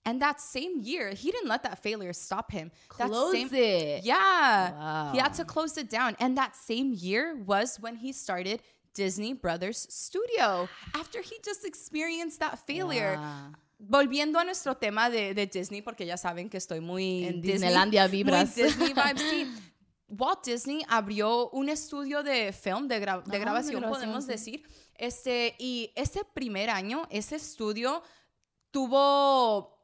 And 0.07 0.21
that 0.21 0.39
same 0.39 0.79
year, 0.79 1.09
he 1.09 1.31
didn't 1.31 1.49
let 1.49 1.63
that 1.63 1.81
failure 1.81 2.13
stop 2.13 2.51
him. 2.51 2.71
That 2.99 3.09
Close 3.09 3.31
same, 3.31 3.49
it. 3.51 4.03
Yeah. 4.03 5.11
He 5.11 5.17
had 5.17 5.33
to 5.33 5.45
close 5.45 5.77
it 5.77 5.89
down. 5.89 6.15
And 6.19 6.37
that 6.37 6.55
same 6.55 6.93
year 6.93 7.35
was 7.43 7.79
when 7.79 7.95
he 7.95 8.11
started 8.13 8.61
Disney 8.93 9.33
Brothers 9.33 9.87
Studio 9.89 10.69
after 10.93 11.21
he 11.21 11.37
just 11.43 11.65
experienced 11.65 12.39
that 12.39 12.59
failure. 12.67 13.17
Wow. 13.17 13.55
Volviendo 13.77 14.39
a 14.39 14.43
nuestro 14.45 14.75
tema 14.75 15.09
de, 15.09 15.33
de 15.33 15.47
Disney, 15.47 15.81
porque 15.81 16.05
ya 16.05 16.15
saben 16.15 16.49
que 16.49 16.57
estoy 16.57 16.79
muy 16.79 17.25
En 17.25 17.41
Disney, 17.41 17.69
Disneylandia 17.69 18.07
muy. 18.07 18.55
Disney 18.55 18.93
vibes, 18.93 19.21
sí. 19.21 19.47
Walt 20.07 20.45
Disney 20.45 20.83
abrió 20.87 21.49
un 21.49 21.67
estudio 21.67 22.23
de 22.23 22.53
film, 22.53 22.87
de, 22.87 23.01
gra- 23.01 23.23
de 23.23 23.35
ah, 23.35 23.39
grabación, 23.39 23.81
grabación, 23.81 23.89
podemos 23.89 24.25
sí. 24.25 24.31
decir. 24.31 24.63
Este, 24.97 25.55
y 25.59 25.91
ese 25.95 26.23
primer 26.25 26.69
año, 26.69 27.07
ese 27.09 27.35
estudio 27.35 28.01
tuvo, 28.71 29.77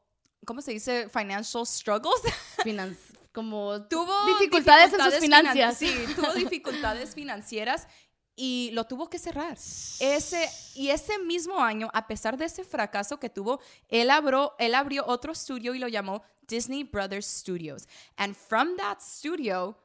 ¿cómo 0.46 0.60
se 0.60 0.72
dice? 0.72 1.08
Financial 1.08 1.66
struggles. 1.66 2.20
Finan- 2.64 2.96
como 3.32 3.82
tuvo 3.88 4.12
dificultades, 4.26 4.92
en 4.92 5.00
sus 5.00 5.14
finan- 5.20 5.52
finanzas. 5.52 5.78
Sí, 5.78 5.90
tuvo 6.14 6.34
dificultades 6.34 7.14
financieras 7.14 7.88
y 8.36 8.70
lo 8.74 8.84
tuvo 8.84 9.08
que 9.08 9.18
cerrar. 9.18 9.56
Ese, 10.00 10.50
y 10.74 10.90
ese 10.90 11.18
mismo 11.18 11.58
año, 11.58 11.88
a 11.94 12.06
pesar 12.06 12.36
de 12.36 12.44
ese 12.44 12.62
fracaso 12.62 13.18
que 13.18 13.30
tuvo, 13.30 13.60
él 13.88 14.10
abrió, 14.10 14.54
él 14.58 14.74
abrió 14.74 15.06
otro 15.06 15.32
estudio 15.32 15.74
y 15.74 15.78
lo 15.78 15.88
llamó 15.88 16.22
Disney 16.42 16.84
Brothers 16.84 17.26
Studios. 17.26 17.88
And 18.16 18.34
from 18.36 18.76
that 18.76 18.98
studio 19.00 19.78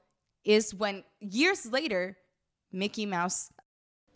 is 0.44 0.74
when, 0.74 1.06
years 1.22 1.66
later, 1.68 2.18
Mickey 2.70 3.06
Mouse 3.06 3.54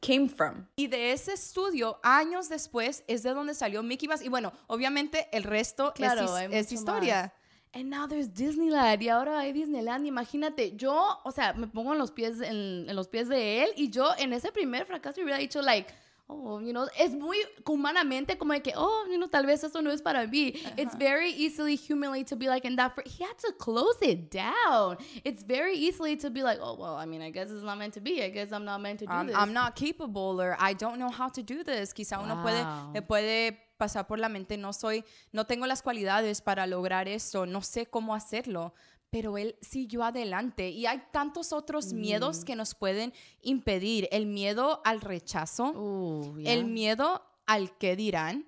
came 0.02 0.28
from. 0.28 0.68
Y 0.76 0.88
de 0.88 1.12
ese 1.14 1.34
estudio, 1.34 2.00
años 2.04 2.50
después, 2.50 3.04
es 3.08 3.24
de 3.24 3.34
donde 3.34 3.54
salió 3.54 3.84
Mickey 3.84 4.08
Mouse. 4.10 4.22
Y 4.22 4.30
bueno, 4.30 4.52
obviamente 4.68 5.30
el 5.32 5.44
resto 5.44 5.94
Claro, 5.96 6.38
es, 6.38 6.52
es 6.52 6.72
historia. 6.72 7.22
más. 7.24 7.32
And 7.74 7.86
now 7.86 8.06
there's 8.06 8.34
Disneyland 8.34 9.02
y 9.02 9.08
ahora 9.08 9.40
hay 9.40 9.54
Disneyland. 9.54 10.06
Imagínate, 10.06 10.76
yo, 10.76 11.20
o 11.24 11.32
sea, 11.32 11.54
me 11.54 11.68
pongo 11.68 11.94
en 11.94 12.00
los 12.00 12.12
pies 12.12 12.42
en, 12.42 12.90
en 12.90 12.96
los 12.98 13.08
pies 13.08 13.30
de 13.30 13.64
él 13.64 13.70
y 13.78 13.90
yo 13.90 14.10
en 14.18 14.34
ese 14.34 14.52
primer 14.52 14.86
fracaso 14.86 15.22
hubiera 15.22 15.38
dicho 15.38 15.62
like, 15.62 15.90
oh, 16.32 16.60
you 16.60 16.72
know, 16.72 16.88
es 16.98 17.14
muy 17.14 17.38
humanamente 17.66 18.38
como 18.38 18.54
que, 18.62 18.74
oh, 18.76 19.06
you 19.10 19.18
know, 19.18 19.28
tal 19.28 19.46
vez 19.46 19.64
eso 19.64 19.82
no 19.82 19.92
es 19.92 20.02
para 20.02 20.26
mí. 20.28 20.56
It's 20.78 20.96
very 20.96 21.32
easily 21.32 21.76
humiliating 21.76 22.26
to 22.26 22.36
be 22.36 22.48
like 22.48 22.66
in 22.66 22.76
that. 22.78 22.94
he 23.06 23.24
had 23.24 23.38
to 23.40 23.52
close 23.54 23.98
it 24.02 24.32
down. 24.32 24.98
It's 25.24 25.44
very 25.44 25.76
easily 25.76 26.16
to 26.18 26.30
be 26.30 26.44
like, 26.44 26.60
oh, 26.62 26.76
well, 26.80 26.96
I 26.96 27.06
mean, 27.06 27.22
I 27.22 27.30
guess 27.32 27.52
it's 27.52 27.64
not 27.64 27.78
meant 27.78 27.94
to 27.96 28.02
be. 28.02 28.24
I 28.24 28.30
guess 28.30 28.52
I'm 28.52 28.66
not 28.66 28.82
meant 28.82 29.00
to 29.00 29.06
do 29.06 29.12
I'm, 29.12 29.28
this. 29.28 29.36
I'm 29.36 29.54
not 29.54 29.76
capable 29.76 30.42
or 30.42 30.56
I 30.60 30.74
don't 30.74 30.98
know 30.98 31.10
how 31.10 31.30
to 31.30 31.44
do 31.44 31.64
this. 31.64 31.94
Quizá 31.94 32.20
uno 32.24 32.42
puede, 32.42 32.64
Wow. 32.64 32.92
le 32.94 33.02
puede 33.02 33.58
pasar 33.78 34.08
por 34.08 34.20
la 34.20 34.30
mente, 34.30 34.58
no 34.58 34.74
soy, 34.74 35.04
no 35.32 35.46
tengo 35.46 35.66
las 35.66 35.82
cualidades 35.82 36.42
para 36.42 36.68
lograr 36.68 37.08
esto, 37.08 37.46
no 37.46 37.62
sé 37.62 37.88
cómo 37.88 38.14
hacerlo. 38.14 38.74
Pero 39.12 39.38
él 39.38 39.56
siguió 39.62 40.04
adelante 40.04 40.70
y 40.70 40.86
hay 40.86 41.02
tantos 41.12 41.52
otros 41.54 41.92
Mm. 41.94 42.00
miedos 42.00 42.46
que 42.46 42.56
nos 42.56 42.74
pueden 42.74 43.14
impedir. 43.42 44.08
El 44.12 44.26
miedo 44.26 44.82
al 44.86 45.02
rechazo, 45.02 45.74
Ooh, 45.76 46.38
yeah. 46.40 46.54
el 46.54 46.66
miedo 46.66 47.22
al 47.46 47.78
que 47.78 47.96
dirán. 47.96 48.46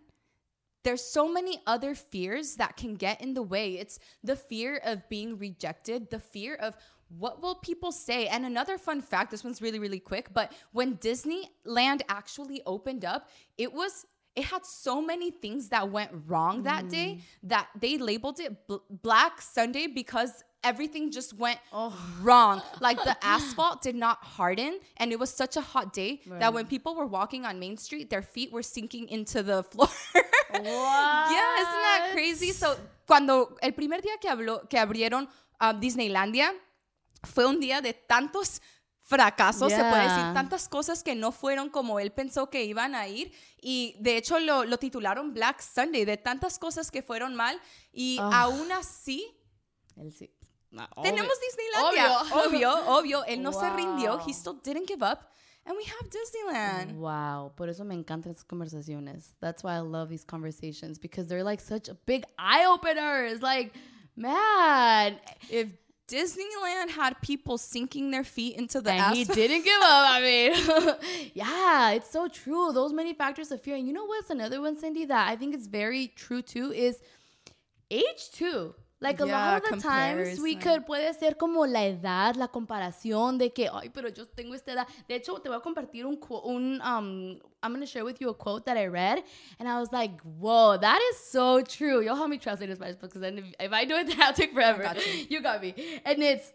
There's 0.84 1.02
so 1.02 1.28
many 1.28 1.62
other 1.66 1.96
fears 1.96 2.56
that 2.58 2.76
can 2.76 2.96
get 2.98 3.22
in 3.22 3.34
the 3.34 3.42
way. 3.44 3.78
It's 3.78 4.00
the 4.24 4.36
fear 4.36 4.82
of 4.84 5.08
being 5.10 5.38
rejected, 5.38 6.10
the 6.10 6.20
fear 6.20 6.56
of 6.56 6.76
what 7.10 7.42
will 7.42 7.56
people 7.56 7.92
say? 7.92 8.28
And 8.28 8.44
another 8.46 8.78
fun 8.78 9.02
fact, 9.02 9.32
this 9.32 9.44
one's 9.44 9.62
really, 9.62 9.80
really 9.80 10.00
quick, 10.00 10.34
but 10.34 10.52
when 10.72 10.98
Disneyland 10.98 12.02
actually 12.08 12.62
opened 12.66 13.06
up, 13.06 13.28
it 13.58 13.72
was 13.74 14.06
it 14.36 14.46
had 14.46 14.66
so 14.66 15.00
many 15.00 15.30
things 15.30 15.70
that 15.70 15.92
went 15.92 16.10
wrong 16.26 16.64
that 16.64 16.90
day 16.90 17.20
that 17.44 17.68
they 17.80 18.00
labeled 18.00 18.40
it 18.40 18.66
Bl- 18.68 18.78
Black 18.90 19.40
Sunday 19.42 19.86
because 19.86 20.44
everything 20.64 21.12
just 21.12 21.34
went 21.38 21.60
wrong. 22.22 22.62
Like 22.80 23.04
the 23.04 23.16
asphalt 23.26 23.82
did 23.82 23.96
not 23.96 24.18
harden, 24.24 24.80
and 24.98 25.12
it 25.12 25.20
was 25.20 25.30
such 25.34 25.58
a 25.58 25.62
hot 25.62 25.94
day 25.94 26.22
that 26.40 26.54
when 26.54 26.66
people 26.68 26.96
were 26.96 27.06
walking 27.08 27.46
on 27.46 27.60
Main 27.60 27.78
Street, 27.78 28.10
their 28.10 28.22
feet 28.24 28.52
were 28.52 28.64
sinking 28.64 29.08
into 29.10 29.44
the 29.44 29.64
floor. 29.72 29.90
Yeah, 30.54 31.62
isn't 31.62 31.82
that 31.82 32.10
crazy? 32.14 32.52
So, 32.52 32.76
cuando 33.08 33.58
el 33.62 33.72
primer 33.74 34.02
día 34.02 34.18
que, 34.20 34.30
habló, 34.30 34.68
que 34.70 34.78
abrieron 34.80 35.28
um, 35.60 35.80
Disneylandia 35.80 36.54
fue 37.26 37.46
un 37.46 37.60
día 37.60 37.82
de 37.82 37.94
tantos 37.94 38.62
fracasos, 39.02 39.72
se 39.72 39.80
puede 39.80 40.04
decir, 40.04 40.18
Yeah. 40.24 40.34
tantas 40.34 40.70
cosas 40.70 41.04
que 41.04 41.14
no 41.16 41.32
fueron 41.32 41.70
como 41.70 42.00
él 42.00 42.12
pensó 42.12 42.50
que 42.50 42.64
iban 42.64 42.96
a 42.96 43.08
ir. 43.08 43.34
Y 43.62 43.96
de 44.00 44.16
hecho 44.18 44.40
lo, 44.40 44.64
lo 44.64 44.78
titularon 44.78 45.34
Black 45.34 45.60
Sunday, 45.62 46.06
de 46.06 46.16
tantas 46.18 46.58
cosas 46.58 46.90
que 46.90 47.02
fueron 47.04 47.36
mal. 47.36 47.60
Y 47.92 48.18
Ah. 48.22 48.44
aún 48.44 48.72
así, 48.72 49.26
Él 49.98 50.12
sí. 50.14 50.34
Ah, 50.78 50.90
tenemos 51.02 51.32
obvio. 51.38 51.48
Disneylandia. 51.48 52.20
Obvio. 52.22 52.46
Obvio, 52.46 52.98
obvio. 52.98 53.24
Él 53.26 53.42
no 53.42 53.52
se 53.52 53.70
rindió. 53.70 54.20
He 54.26 54.34
still 54.34 54.56
didn't 54.64 54.88
give 54.88 55.04
up. 55.04 55.32
And 55.66 55.78
we 55.78 55.86
have 55.86 56.10
Disneyland. 56.10 56.96
Wow, 56.98 57.54
por 57.56 57.70
eso 57.70 57.86
me 57.86 57.96
encantan 57.96 58.32
estas 58.32 58.44
conversaciones. 58.44 59.34
That's 59.40 59.64
why 59.64 59.76
I 59.76 59.80
love 59.80 60.10
these 60.10 60.26
conversations 60.26 61.00
because 61.00 61.28
they're 61.28 61.44
like 61.44 61.62
such 61.62 61.90
big 62.06 62.26
eye 62.38 62.66
openers. 62.66 63.42
Like, 63.42 63.74
man, 64.18 65.20
If 65.50 65.70
Disneyland 66.08 66.90
had 66.90 67.14
people 67.22 67.58
sinking 67.58 68.12
their 68.12 68.26
feet 68.26 68.58
into 68.58 68.82
the 68.82 68.92
and 68.92 69.16
he 69.16 69.24
didn't 69.24 69.64
give 69.64 69.82
up. 69.82 70.12
I 70.12 70.22
mean, 70.22 70.54
yeah, 71.34 71.92
it's 71.92 72.10
so 72.10 72.28
true. 72.28 72.74
Those 72.74 72.92
many 72.92 73.14
factors 73.14 73.50
of 73.52 73.62
fear. 73.62 73.76
And 73.78 73.88
you 73.88 73.94
know 73.94 74.06
what's 74.06 74.30
another 74.30 74.60
one, 74.60 74.78
Cindy, 74.78 75.06
that 75.06 75.30
I 75.30 75.38
think 75.38 75.56
is 75.56 75.68
very 75.68 76.08
true 76.08 76.42
too 76.42 76.74
is 76.74 77.00
age 77.90 78.32
too. 78.34 78.76
Like 79.04 79.20
a 79.20 79.28
Yeah, 79.28 79.36
lot 79.38 79.64
of 79.64 79.70
the 79.70 79.82
times 79.82 80.40
we 80.40 80.56
could 80.56 80.86
puede 80.86 81.14
ser 81.20 81.36
como 81.38 81.66
la 81.66 81.82
edad, 81.84 82.38
la 82.38 82.48
comparación 82.48 83.38
de 83.38 83.50
que, 83.50 83.68
ay, 83.70 83.90
pero 83.94 84.08
yo 84.10 84.24
tengo 84.28 84.56
esta 84.56 84.72
edad. 84.72 84.88
De 85.10 85.16
hecho, 85.16 85.38
te 85.42 85.50
voy 85.50 85.58
a 85.58 85.62
compartir 85.62 86.06
un, 86.06 86.18
un 86.46 86.82
um, 86.82 87.38
I'm 87.62 87.72
going 87.74 87.82
to 87.82 87.86
share 87.86 88.06
with 88.06 88.22
you 88.22 88.30
a 88.30 88.34
quote 88.34 88.66
that 88.66 88.78
I 88.78 88.88
read, 88.88 89.22
and 89.60 89.68
I 89.68 89.78
was 89.80 89.92
like, 89.92 90.22
whoa, 90.22 90.78
that 90.78 91.02
is 91.12 91.18
so 91.18 91.62
true. 91.62 92.02
You'll 92.02 92.16
help 92.16 92.30
me 92.30 92.38
translate 92.38 92.70
this 92.70 92.80
Spanish 92.80 92.96
because 92.96 93.20
then 93.20 93.40
if, 93.40 93.46
if 93.60 93.74
I 93.74 93.84
do 93.84 93.96
it, 93.96 94.08
then 94.10 94.22
I'll 94.22 94.34
take 94.34 94.54
forever. 94.54 94.84
got 94.84 95.06
you. 95.06 95.26
you 95.30 95.42
got 95.42 95.62
me. 95.62 95.76
And 96.06 96.24
it's, 96.24 96.54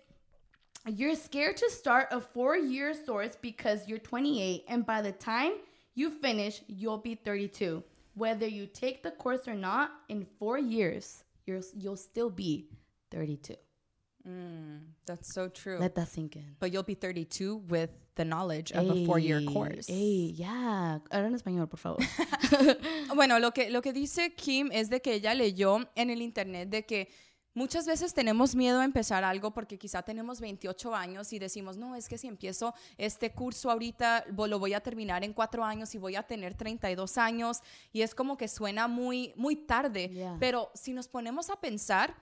you're 0.87 1.17
scared 1.17 1.59
to 1.59 1.69
start 1.71 2.09
a 2.12 2.19
four-year 2.21 2.95
source 2.95 3.37
because 3.40 3.87
you're 3.87 3.99
28, 3.99 4.64
and 4.69 4.87
by 4.87 5.02
the 5.02 5.12
time 5.12 5.52
you 5.95 6.11
finish, 6.11 6.62
you'll 6.67 6.97
be 6.97 7.14
32. 7.14 7.83
Whether 8.14 8.47
you 8.47 8.67
take 8.67 9.02
the 9.02 9.11
course 9.11 9.47
or 9.47 9.55
not, 9.55 9.90
in 10.09 10.26
four 10.38 10.59
years, 10.59 11.25
you're, 11.49 11.62
you'll 11.75 11.97
still 11.97 12.31
be 12.31 12.67
32. 13.11 13.55
Mm, 14.28 14.81
that's 15.07 15.33
so 15.33 15.49
true. 15.49 15.78
Let 15.78 15.95
that 15.95 16.09
sink 16.09 16.37
in. 16.37 16.57
but 16.61 16.71
you'll 16.71 16.83
be 16.83 16.95
32 16.95 17.62
with 17.69 17.90
the 18.17 18.25
knowledge 18.25 18.73
of 18.73 18.90
a 18.90 19.07
four-year 19.07 19.43
course. 19.43 19.88
Ey, 19.88 20.35
yeah. 20.37 20.99
Ahora 21.11 21.28
en 21.28 21.35
español, 21.35 21.69
por 21.69 21.78
favor. 21.78 21.99
Bueno, 23.14 23.38
lo 23.38 23.52
que, 23.52 23.71
lo 23.71 23.81
que 23.81 23.93
dice 23.93 24.35
Kim 24.37 24.71
es 24.73 24.90
de 24.90 25.00
que 25.00 25.14
ella 25.14 25.35
leyó 25.35 25.78
en 25.95 26.11
el 26.11 26.21
internet 26.21 26.69
de 26.69 26.85
que 26.85 27.09
muchas 27.59 27.87
veces 27.87 28.15
tenemos 28.15 28.55
miedo 28.55 28.81
a 28.81 28.85
empezar 28.85 29.25
algo 29.25 29.50
porque 29.50 29.79
quizá 29.79 30.00
tenemos 30.03 30.41
28 30.41 30.95
años 30.95 31.33
y 31.33 31.38
decimos, 31.41 31.77
no, 31.77 31.97
es 31.97 32.09
que 32.09 32.17
si 32.17 32.29
empiezo 32.29 32.73
este 32.97 33.33
curso 33.33 33.71
ahorita 33.71 34.25
lo 34.29 34.59
voy 34.59 34.75
a 34.75 34.81
terminar 34.81 35.25
en 35.25 35.33
cuatro 35.33 35.65
años 35.65 35.95
y 35.95 35.99
voy 35.99 36.15
a 36.15 36.23
tener 36.23 36.55
32 36.55 37.19
años 37.19 37.59
y 37.93 38.03
es 38.03 38.15
como 38.15 38.37
que 38.37 38.47
suena 38.47 38.87
muy, 38.87 39.33
muy 39.37 39.57
tarde. 39.57 40.09
Yeah. 40.09 40.37
Pero 40.38 40.71
si 40.75 40.93
nos 40.93 41.09
ponemos 41.09 41.50
a 41.50 41.57
pensar, 41.57 42.15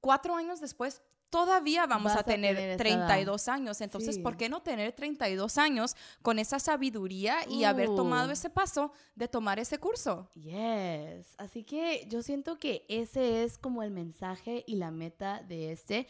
cuatro 0.00 0.34
años 0.34 0.60
después 0.60 1.02
todavía 1.30 1.86
vamos 1.86 2.12
a 2.12 2.20
a 2.20 2.22
tener, 2.24 2.56
tener 2.56 2.70
esa 2.80 2.88
edad. 2.88 3.06
32 3.06 3.48
años. 3.48 3.80
Entonces, 3.80 4.16
Sí. 4.16 4.20
¿por 4.22 4.36
qué 4.36 4.48
no 4.48 4.60
tener 4.62 4.92
32 4.92 5.56
años 5.58 5.96
con 6.22 6.38
esa 6.38 6.58
sabiduría 6.58 7.38
y 7.48 7.64
haber 7.64 7.86
tomado 7.86 8.28
Uh. 8.28 8.32
ese 8.32 8.50
paso 8.50 8.92
de 9.14 9.28
tomar 9.28 9.58
ese 9.58 9.78
curso? 9.78 10.28
Yes. 10.34 11.34
Así 11.38 11.64
que 11.64 12.06
yo 12.08 12.22
siento 12.22 12.58
que 12.58 12.84
ese 12.88 13.44
es 13.44 13.56
como 13.56 13.82
el 13.82 13.90
mensaje 13.92 14.64
y 14.66 14.76
la 14.76 14.90
meta 14.90 15.42
de 15.48 15.72
este. 15.72 16.06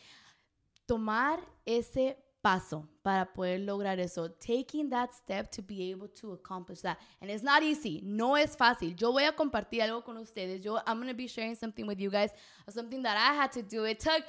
Tomar 0.87 1.41
ese 1.65 2.17
paso 2.41 2.89
para 3.03 3.33
poder 3.33 3.61
lograr 3.61 4.01
eso. 4.01 4.31
Taking 4.31 4.89
that 4.91 5.11
step 5.13 5.51
to 5.51 5.63
be 5.63 5.93
able 5.93 6.09
to 6.09 6.33
accomplish 6.33 6.81
that. 6.81 6.99
And 7.21 7.31
it's 7.31 7.43
not 7.45 7.63
easy. 7.63 8.01
No 8.03 8.37
es 8.37 8.57
fácil. 8.57 8.97
Yo 8.97 9.13
voy 9.13 9.25
a 9.25 9.37
compartir 9.37 9.83
algo 9.83 10.03
con 10.03 10.17
ustedes. 10.17 10.63
Yo, 10.63 10.79
I'm 10.87 10.97
going 10.99 11.09
to 11.09 11.15
be 11.15 11.29
sharing 11.29 11.55
something 11.55 11.87
with 11.87 11.99
you 11.99 12.11
guys. 12.11 12.33
Something 12.69 13.03
that 13.03 13.17
I 13.17 13.37
had 13.37 13.53
to 13.53 13.63
do. 13.63 13.85
It 13.85 14.01
took 14.01 14.25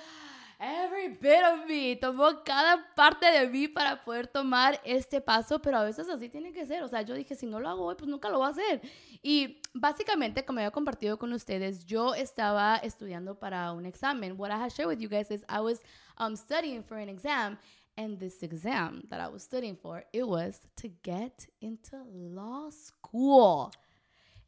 every 0.61 1.09
bit 1.09 1.43
of 1.43 1.67
me. 1.67 1.95
Tomó 1.95 2.43
cada 2.45 2.85
parte 2.95 3.25
de 3.25 3.47
mí 3.47 3.67
para 3.67 4.03
poder 4.03 4.27
tomar 4.27 4.79
este 4.85 5.19
paso, 5.19 5.59
pero 5.59 5.77
a 5.77 5.83
veces 5.83 6.07
así 6.07 6.29
tiene 6.29 6.53
que 6.53 6.65
ser. 6.65 6.83
O 6.83 6.87
sea, 6.87 7.01
yo 7.01 7.15
dije, 7.15 7.35
si 7.35 7.47
no 7.47 7.59
lo 7.59 7.67
hago 7.67 7.85
hoy, 7.85 7.95
pues 7.95 8.07
nunca 8.07 8.29
lo 8.29 8.37
voy 8.37 8.47
a 8.47 8.51
hacer. 8.51 8.81
Y 9.23 9.59
básicamente, 9.73 10.45
como 10.45 10.59
había 10.59 10.71
compartido 10.71 11.17
con 11.17 11.33
ustedes, 11.33 11.85
yo 11.85 12.13
estaba 12.13 12.77
estudiando 12.77 13.37
para 13.39 13.71
un 13.71 13.85
examen. 13.85 14.35
What 14.37 14.51
I 14.51 14.61
had 14.61 14.71
shared 14.71 14.87
with 14.87 14.99
you 14.99 15.09
guys 15.09 15.31
is 15.31 15.43
I 15.49 15.59
was 15.59 15.81
um, 16.17 16.35
studying 16.35 16.83
for 16.83 16.97
an 16.97 17.09
exam. 17.09 17.57
And 17.97 18.17
this 18.19 18.41
exam 18.41 19.03
that 19.09 19.19
I 19.19 19.27
was 19.27 19.43
studying 19.43 19.75
for, 19.75 20.05
it 20.13 20.25
was 20.25 20.61
to 20.77 20.87
get 21.03 21.49
into 21.59 21.97
law 22.07 22.69
school. 22.71 23.69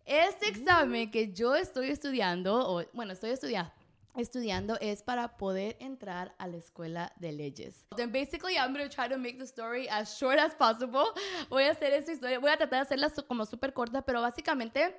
Este 0.06 0.48
examen 0.48 1.12
que 1.12 1.32
yo 1.34 1.54
estoy 1.54 1.90
estudiando, 1.90 2.56
o 2.56 2.84
bueno, 2.94 3.12
estoy 3.12 3.32
estudiando, 3.32 3.72
estudiando 4.16 4.78
es 4.80 5.04
para 5.04 5.38
poder 5.38 5.78
entrar 5.80 6.36
a 6.38 6.48
la 6.48 6.58
escuela 6.58 7.14
de 7.18 7.32
leyes. 7.32 7.86
Then 7.96 8.12
basically 8.12 8.56
I'm 8.56 8.74
going 8.74 8.88
to 8.88 8.94
try 8.94 9.08
to 9.10 9.18
make 9.18 9.38
the 9.38 9.48
story 9.48 9.88
as 9.90 10.18
short 10.18 10.40
as 10.40 10.54
possible. 10.56 11.06
Voy 11.50 11.64
a 11.64 11.72
hacer 11.72 11.94
esta 11.94 12.12
historia, 12.12 12.40
voy 12.40 12.52
a 12.52 12.58
tratar 12.58 12.80
de 12.80 12.96
hacerla 12.96 13.12
como 13.28 13.46
súper 13.46 13.74
corta, 13.74 14.02
pero 14.02 14.22
básicamente 14.22 14.96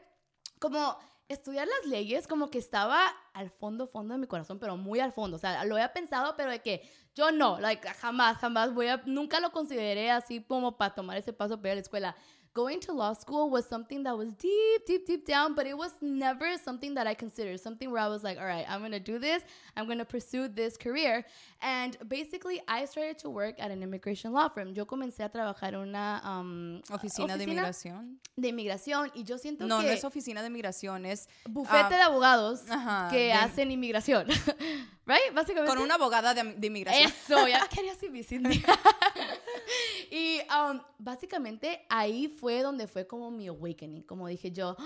como 0.59 0.97
estudiar 1.28 1.66
las 1.66 1.87
leyes 1.87 2.26
como 2.26 2.50
que 2.50 2.59
estaba 2.59 3.06
al 3.33 3.50
fondo, 3.50 3.87
fondo 3.87 4.14
de 4.14 4.18
mi 4.18 4.26
corazón, 4.26 4.59
pero 4.59 4.76
muy 4.76 5.00
al 5.00 5.12
fondo. 5.12 5.37
O 5.37 5.40
sea, 5.40 5.64
lo 5.64 5.76
había 5.76 5.92
pensado, 5.92 6.35
pero 6.37 6.50
de 6.50 6.61
que 6.61 6.88
yo 7.14 7.30
no, 7.33 7.59
like, 7.61 7.88
jamás, 7.94 8.38
jamás 8.38 8.75
voy 8.75 8.88
a, 8.88 9.02
nunca 9.06 9.40
lo 9.40 9.50
consideré 9.52 10.11
así 10.11 10.42
como 10.42 10.76
para 10.76 10.94
tomar 10.94 11.16
ese 11.16 11.33
paso 11.33 11.56
para 11.56 11.68
ir 11.68 11.73
a 11.73 11.75
la 11.76 11.80
escuela. 11.80 12.16
Going 12.55 12.79
to 12.81 12.93
law 12.93 13.13
school 13.13 13.51
was 13.51 13.67
something 13.67 14.05
that 14.05 14.17
was 14.17 14.33
deep, 14.33 14.87
deep, 14.87 15.07
deep 15.07 15.27
down, 15.27 15.55
but 15.55 15.67
it 15.67 15.77
was 15.77 15.93
never 16.01 16.57
something 16.57 16.95
that 16.95 17.07
I 17.07 17.15
considered. 17.15 17.61
Something 17.61 17.91
where 17.91 18.01
I 18.01 18.07
was 18.09 18.23
like, 18.23 18.39
all 18.39 18.47
right, 18.47 18.65
I'm 18.69 18.79
going 18.81 18.93
to 18.93 19.01
do 19.01 19.19
this. 19.19 19.43
I'm 19.77 19.87
going 19.87 19.99
to 19.99 20.05
pursue 20.05 20.49
this 20.49 20.77
career. 20.77 21.25
And 21.61 21.97
basically, 22.09 22.61
I 22.69 22.85
started 22.85 23.19
to 23.19 23.31
work 23.31 23.57
at 23.59 23.71
an 23.71 23.83
immigration 23.83 24.33
law 24.33 24.49
firm. 24.49 24.73
Yo 24.73 24.87
comencé 24.87 25.25
a 25.25 25.29
trabajar 25.29 25.75
en 25.75 25.81
una 25.81 26.23
um, 26.25 26.81
oficina, 26.91 27.35
oficina, 27.35 27.37
de 27.37 27.45
inmigración. 27.45 28.19
De 28.37 28.49
inmigración. 28.49 29.11
Y 29.15 29.25
yo 29.25 29.37
siento 29.37 29.67
no, 29.67 29.79
que. 29.79 29.83
No, 29.83 29.89
no 29.89 29.95
es 29.95 30.05
oficina 30.05 30.41
de 30.41 30.47
inmigración, 30.47 31.07
es. 31.07 31.29
Bufete 31.49 31.87
uh, 31.95 31.97
de 31.97 32.03
abogados 32.03 32.71
ajá, 32.71 33.09
que 33.11 33.25
de, 33.25 33.33
hacen 33.33 33.73
inmigración. 33.73 34.29
right? 35.07 35.35
Básicamente. 35.35 35.75
Con 35.75 35.83
una 35.83 35.97
abogada 35.97 36.35
de, 36.35 36.55
de 36.55 36.67
inmigración. 36.67 37.11
Eso, 37.11 37.49
ya 37.49 37.67
quería 37.75 37.95
ser 37.95 38.11
mi 38.11 38.23
y 40.11 40.40
um, 40.50 40.80
básicamente 40.99 41.85
ahí 41.88 42.28
fue 42.28 42.62
donde 42.62 42.87
fue 42.87 43.06
como 43.06 43.30
mi 43.30 43.49
awakening, 43.49 44.02
como 44.02 44.28
dije 44.28 44.50
yo, 44.52 44.76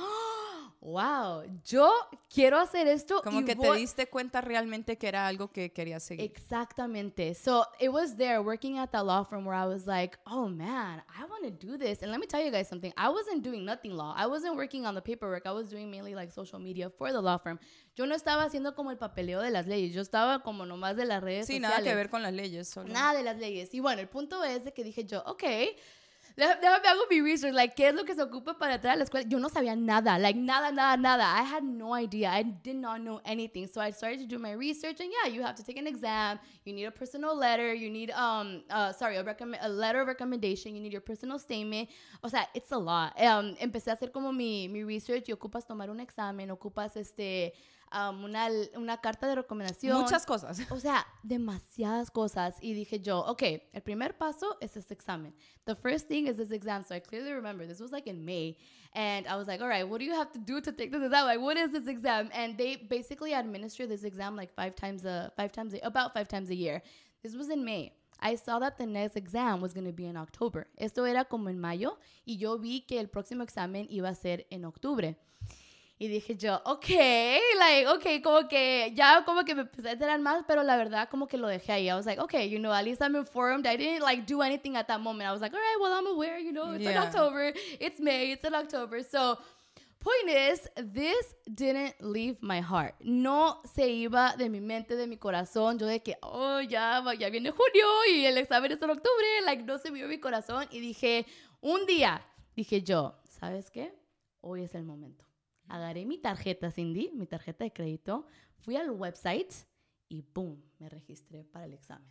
wow, 0.80 1.42
yo 1.64 1.90
quiero 2.32 2.58
hacer 2.58 2.86
esto. 2.86 3.20
Como 3.22 3.44
que 3.44 3.56
te 3.56 3.72
diste 3.72 4.06
cuenta 4.06 4.40
realmente 4.40 4.96
que 4.96 5.08
era 5.08 5.26
algo 5.26 5.50
que 5.50 5.72
querías 5.72 6.02
seguir. 6.02 6.24
Exactamente. 6.24 7.34
So 7.34 7.66
it 7.80 7.90
was 7.90 8.16
there 8.16 8.40
working 8.40 8.78
at 8.78 8.90
that 8.90 9.04
law 9.04 9.24
firm 9.24 9.44
where 9.44 9.58
I 9.58 9.66
was 9.66 9.86
like, 9.86 10.18
oh 10.26 10.48
man, 10.48 11.02
I 11.08 11.24
want 11.24 11.44
to 11.44 11.50
do 11.50 11.76
this. 11.76 12.02
And 12.02 12.10
let 12.12 12.20
me 12.20 12.26
tell 12.26 12.42
you 12.42 12.50
guys 12.50 12.68
something. 12.68 12.92
I 12.96 13.08
wasn't 13.08 13.42
doing 13.42 13.64
nothing 13.64 13.92
law. 13.92 14.14
I 14.16 14.26
wasn't 14.26 14.56
working 14.56 14.86
on 14.86 14.94
the 14.94 15.02
paperwork. 15.02 15.46
I 15.46 15.52
was 15.52 15.68
doing 15.68 15.90
mainly 15.90 16.14
like 16.14 16.32
social 16.32 16.58
media 16.58 16.90
for 16.90 17.10
the 17.10 17.20
law 17.20 17.38
firm. 17.38 17.58
Yo 17.96 18.06
no 18.06 18.14
estaba 18.14 18.44
haciendo 18.44 18.74
como 18.76 18.90
el 18.90 18.98
papeleo 18.98 19.40
de 19.42 19.50
las 19.50 19.66
leyes. 19.66 19.92
Yo 19.92 20.00
estaba 20.00 20.42
como 20.42 20.64
nomás 20.64 20.96
de 20.96 21.04
las 21.04 21.22
redes 21.22 21.46
sí, 21.46 21.54
sociales. 21.54 21.76
Sí, 21.76 21.82
nada 21.82 21.90
que 21.90 21.94
ver 21.96 22.10
con 22.10 22.22
las 22.22 22.32
leyes. 22.32 22.68
Solo. 22.68 22.92
Nada 22.92 23.14
de 23.14 23.24
las 23.24 23.38
leyes. 23.38 23.74
Y 23.74 23.80
bueno, 23.80 24.00
el 24.00 24.08
punto 24.08 24.44
es 24.44 24.64
de 24.64 24.72
que 24.72 24.84
dije 24.84 25.04
yo, 25.04 25.22
ok, 25.26 25.42
déjame 26.38 26.88
hago 26.88 27.02
mi 27.10 27.20
research, 27.20 27.52
like, 27.52 27.74
¿qué 27.74 27.88
es 27.88 27.94
lo 27.94 28.04
que 28.04 28.14
se 28.14 28.22
ocupa 28.22 28.56
para 28.56 28.76
entrar 28.76 28.94
a 28.94 28.96
la 28.96 29.04
escuela? 29.04 29.28
Yo 29.28 29.40
no 29.40 29.48
sabía 29.48 29.74
nada, 29.74 30.18
like, 30.18 30.38
nada, 30.38 30.70
nada, 30.70 30.96
nada. 30.96 31.24
I 31.24 31.42
had 31.42 31.64
no 31.64 31.94
idea. 31.94 32.30
I 32.30 32.44
did 32.44 32.76
not 32.76 33.00
know 33.00 33.20
anything. 33.24 33.66
So 33.66 33.80
I 33.80 33.90
started 33.90 34.20
to 34.20 34.26
do 34.26 34.38
my 34.38 34.52
research, 34.52 35.00
and 35.00 35.10
yeah, 35.10 35.28
you 35.28 35.42
have 35.42 35.56
to 35.56 35.64
take 35.64 35.78
an 35.78 35.86
exam. 35.86 36.38
You 36.64 36.72
need 36.72 36.84
a 36.84 36.92
personal 36.92 37.36
letter. 37.36 37.74
You 37.74 37.90
need, 37.90 38.12
um, 38.12 38.62
uh, 38.70 38.92
sorry, 38.92 39.16
a, 39.16 39.36
a 39.62 39.68
letter 39.68 40.00
of 40.00 40.06
recommendation. 40.06 40.76
You 40.76 40.80
need 40.80 40.92
your 40.92 41.00
personal 41.00 41.38
statement. 41.40 41.88
O 42.22 42.28
sea, 42.28 42.46
it's 42.54 42.70
a 42.70 42.78
lot. 42.78 43.20
Um, 43.20 43.56
empecé 43.60 43.90
a 43.90 43.94
hacer 43.94 44.12
como 44.12 44.32
mi, 44.32 44.68
mi 44.68 44.84
research 44.84 45.28
y 45.28 45.32
ocupas 45.32 45.66
tomar 45.66 45.90
un 45.90 46.00
examen, 46.00 46.50
ocupas, 46.50 46.96
este, 46.96 47.52
um, 47.92 48.24
una, 48.24 48.48
una 48.76 49.00
carta 49.00 49.26
de 49.26 49.36
recomendación. 49.36 50.00
Muchas 50.00 50.26
cosas. 50.26 50.60
O 50.70 50.80
sea, 50.80 51.06
demasiadas 51.22 52.10
cosas. 52.10 52.56
Y 52.60 52.74
dije 52.74 53.00
yo, 53.00 53.20
ok, 53.20 53.42
el 53.72 53.82
primer 53.82 54.16
paso 54.16 54.56
es 54.60 54.76
este 54.76 54.94
examen. 54.94 55.34
The 55.64 55.74
first 55.74 56.08
thing 56.08 56.26
is 56.26 56.36
this 56.36 56.50
exam. 56.50 56.84
So 56.84 56.94
I 56.94 57.00
clearly 57.00 57.32
remember 57.32 57.66
this 57.66 57.80
was 57.80 57.92
like 57.92 58.08
in 58.08 58.24
May. 58.24 58.56
And 58.94 59.26
I 59.26 59.36
was 59.36 59.46
like, 59.46 59.60
all 59.60 59.68
right, 59.68 59.88
what 59.88 59.98
do 59.98 60.04
you 60.04 60.14
have 60.14 60.32
to 60.32 60.38
do 60.38 60.60
to 60.60 60.72
take 60.72 60.90
this 60.90 61.02
exam? 61.02 61.26
Like, 61.26 61.40
what 61.40 61.56
is 61.56 61.72
this 61.72 61.86
exam? 61.86 62.30
And 62.32 62.56
they 62.56 62.76
basically 62.76 63.34
administer 63.34 63.86
this 63.86 64.04
exam 64.04 64.36
like 64.36 64.52
five 64.54 64.74
times 64.74 65.04
a, 65.04 65.30
five 65.36 65.52
times, 65.52 65.74
a, 65.74 65.78
about 65.82 66.14
five 66.14 66.28
times 66.28 66.50
a 66.50 66.54
year. 66.54 66.82
This 67.22 67.34
was 67.34 67.50
in 67.50 67.64
May. 67.64 67.92
I 68.20 68.34
saw 68.34 68.58
that 68.58 68.78
the 68.78 68.86
next 68.86 69.16
exam 69.16 69.60
was 69.60 69.72
going 69.72 69.86
to 69.86 69.92
be 69.92 70.06
in 70.06 70.16
October. 70.16 70.66
Esto 70.76 71.04
era 71.04 71.24
como 71.24 71.50
en 71.50 71.60
mayo 71.60 71.98
y 72.24 72.36
yo 72.36 72.58
vi 72.58 72.80
que 72.80 72.98
el 72.98 73.08
próximo 73.08 73.44
examen 73.44 73.86
iba 73.90 74.08
a 74.08 74.14
ser 74.14 74.46
en 74.50 74.64
octubre. 74.64 75.16
Y 76.00 76.06
dije 76.06 76.36
yo, 76.36 76.60
ok, 76.64 76.88
like, 77.58 77.88
ok, 77.88 78.22
como 78.22 78.48
que 78.48 78.92
ya 78.94 79.24
como 79.24 79.44
que 79.44 79.52
me 79.56 79.62
empecé 79.62 79.88
a 79.88 79.92
enterar 79.92 80.20
más, 80.20 80.44
pero 80.46 80.62
la 80.62 80.76
verdad 80.76 81.08
como 81.08 81.26
que 81.26 81.36
lo 81.36 81.48
dejé 81.48 81.72
ahí. 81.72 81.88
I 81.88 81.94
was 81.94 82.06
like, 82.06 82.20
okay, 82.20 82.48
you 82.48 82.60
know, 82.60 82.72
at 82.72 82.84
least 82.84 83.02
I'm 83.02 83.16
informed. 83.16 83.66
I 83.66 83.76
didn't 83.76 84.02
like 84.02 84.24
do 84.24 84.40
anything 84.40 84.76
at 84.76 84.86
that 84.86 85.00
moment. 85.00 85.28
I 85.28 85.32
was 85.32 85.40
like, 85.40 85.52
all 85.52 85.58
right, 85.58 85.76
well, 85.80 85.92
I'm 85.92 86.06
aware, 86.06 86.38
you 86.38 86.52
know, 86.52 86.70
it's 86.70 86.84
yeah. 86.84 86.92
in 86.92 86.98
October, 86.98 87.52
it's 87.80 87.98
May, 87.98 88.30
it's 88.30 88.44
in 88.44 88.54
October. 88.54 89.02
So, 89.02 89.38
point 89.98 90.28
is, 90.28 90.68
this 90.76 91.34
didn't 91.52 92.00
leave 92.00 92.36
my 92.42 92.60
heart. 92.60 92.94
No 93.02 93.58
se 93.64 93.90
iba 93.90 94.36
de 94.36 94.48
mi 94.48 94.60
mente, 94.60 94.94
de 94.94 95.08
mi 95.08 95.16
corazón. 95.16 95.80
Yo 95.80 95.86
de 95.86 95.98
que, 95.98 96.14
oh, 96.22 96.60
ya, 96.60 97.02
ya 97.18 97.28
viene 97.28 97.50
junio 97.50 97.86
y 98.08 98.24
el 98.24 98.38
examen 98.38 98.70
es 98.70 98.80
en 98.80 98.90
octubre. 98.90 99.26
Like, 99.44 99.64
no 99.64 99.78
se 99.78 99.90
vio 99.90 100.06
mi 100.06 100.20
corazón. 100.20 100.68
Y 100.70 100.78
dije, 100.78 101.26
un 101.60 101.86
día, 101.86 102.24
dije 102.54 102.82
yo, 102.82 103.16
¿sabes 103.24 103.68
qué? 103.68 103.92
Hoy 104.40 104.62
es 104.62 104.76
el 104.76 104.84
momento 104.84 105.27
agarré 105.68 106.04
mi 106.04 106.18
tarjeta, 106.18 106.70
Cindy, 106.70 107.10
mi 107.14 107.26
tarjeta 107.26 107.64
de 107.64 107.72
crédito, 107.72 108.26
fui 108.58 108.76
al 108.76 108.90
website 108.90 109.52
y 110.08 110.24
boom, 110.34 110.62
me 110.78 110.88
registré 110.88 111.44
para 111.44 111.66
el 111.66 111.74
examen. 111.74 112.08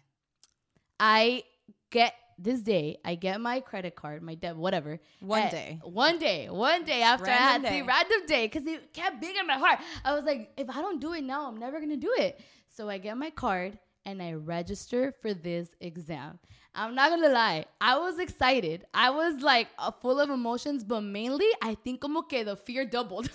I 1.00 1.44
get 1.92 2.14
this 2.38 2.64
day, 2.64 3.00
I 3.04 3.16
get 3.16 3.40
my 3.40 3.62
credit 3.62 3.96
card, 3.96 4.22
my 4.22 4.36
debt, 4.36 4.56
whatever. 4.56 5.00
One 5.22 5.42
eh, 5.42 5.50
day. 5.50 5.80
One 5.84 6.20
day. 6.20 6.50
One 6.50 6.84
day 6.84 7.02
after 7.02 7.26
random 7.26 7.48
I 7.48 7.52
had 7.52 7.62
day. 7.64 7.80
the 7.80 7.88
random 7.88 8.26
day 8.28 8.48
because 8.48 8.66
it 8.66 8.94
kept 8.94 9.20
being 9.20 9.36
in 9.36 9.48
my 9.48 9.58
heart. 9.58 9.80
I 10.04 10.14
was 10.14 10.24
like, 10.24 10.52
if 10.58 10.70
I 10.70 10.82
don't 10.82 11.02
do 11.02 11.14
it 11.14 11.24
now, 11.24 11.48
I'm 11.48 11.58
never 11.58 11.80
gonna 11.80 11.98
do 11.98 12.14
it. 12.18 12.40
So 12.68 12.90
I 12.90 13.00
get 13.00 13.18
my 13.18 13.32
card 13.32 13.78
and 14.08 14.24
I 14.24 14.34
register 14.34 15.12
for 15.22 15.34
this 15.34 15.76
exam. 15.82 16.40
I'm 16.74 16.96
not 16.96 17.10
gonna 17.10 17.30
lie, 17.30 17.66
I 17.82 18.00
was 18.00 18.20
excited. 18.20 18.86
I 18.94 19.10
was 19.10 19.42
like 19.42 19.68
uh, 19.78 19.92
full 19.92 20.20
of 20.20 20.30
emotions, 20.30 20.84
but 20.84 21.02
mainly 21.02 21.48
I 21.62 21.76
think 21.76 22.00
como 22.02 22.22
que 22.22 22.44
the 22.46 22.56
fear 22.56 22.86
doubled. 22.86 23.30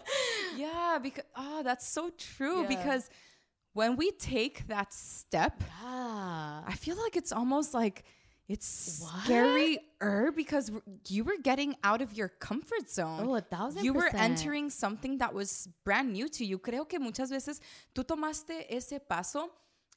yeah, 0.56 0.98
because 1.02 1.24
oh, 1.34 1.62
that's 1.62 1.88
so 1.88 2.10
true. 2.18 2.62
Yeah. 2.62 2.68
Because 2.68 3.08
when 3.72 3.96
we 3.96 4.10
take 4.10 4.68
that 4.68 4.92
step, 4.92 5.62
yeah. 5.82 6.62
I 6.66 6.74
feel 6.76 6.96
like 6.96 7.16
it's 7.16 7.32
almost 7.32 7.72
like 7.72 8.04
it's 8.46 8.66
scary 9.24 9.78
because 10.34 10.70
you 11.08 11.24
were 11.24 11.38
getting 11.42 11.76
out 11.82 12.02
of 12.02 12.12
your 12.12 12.28
comfort 12.28 12.90
zone. 12.90 13.24
Oh, 13.24 13.36
a 13.36 13.40
thousand 13.40 13.84
You 13.84 13.94
were 13.94 14.10
entering 14.12 14.68
something 14.68 15.18
that 15.18 15.32
was 15.32 15.68
brand 15.84 16.12
new 16.12 16.28
to 16.28 16.44
you. 16.44 16.58
Creo 16.58 16.86
que 16.86 16.98
muchas 16.98 17.30
veces 17.30 17.60
tú 17.94 18.04
tomaste 18.04 18.66
ese 18.68 18.98
paso 19.08 19.48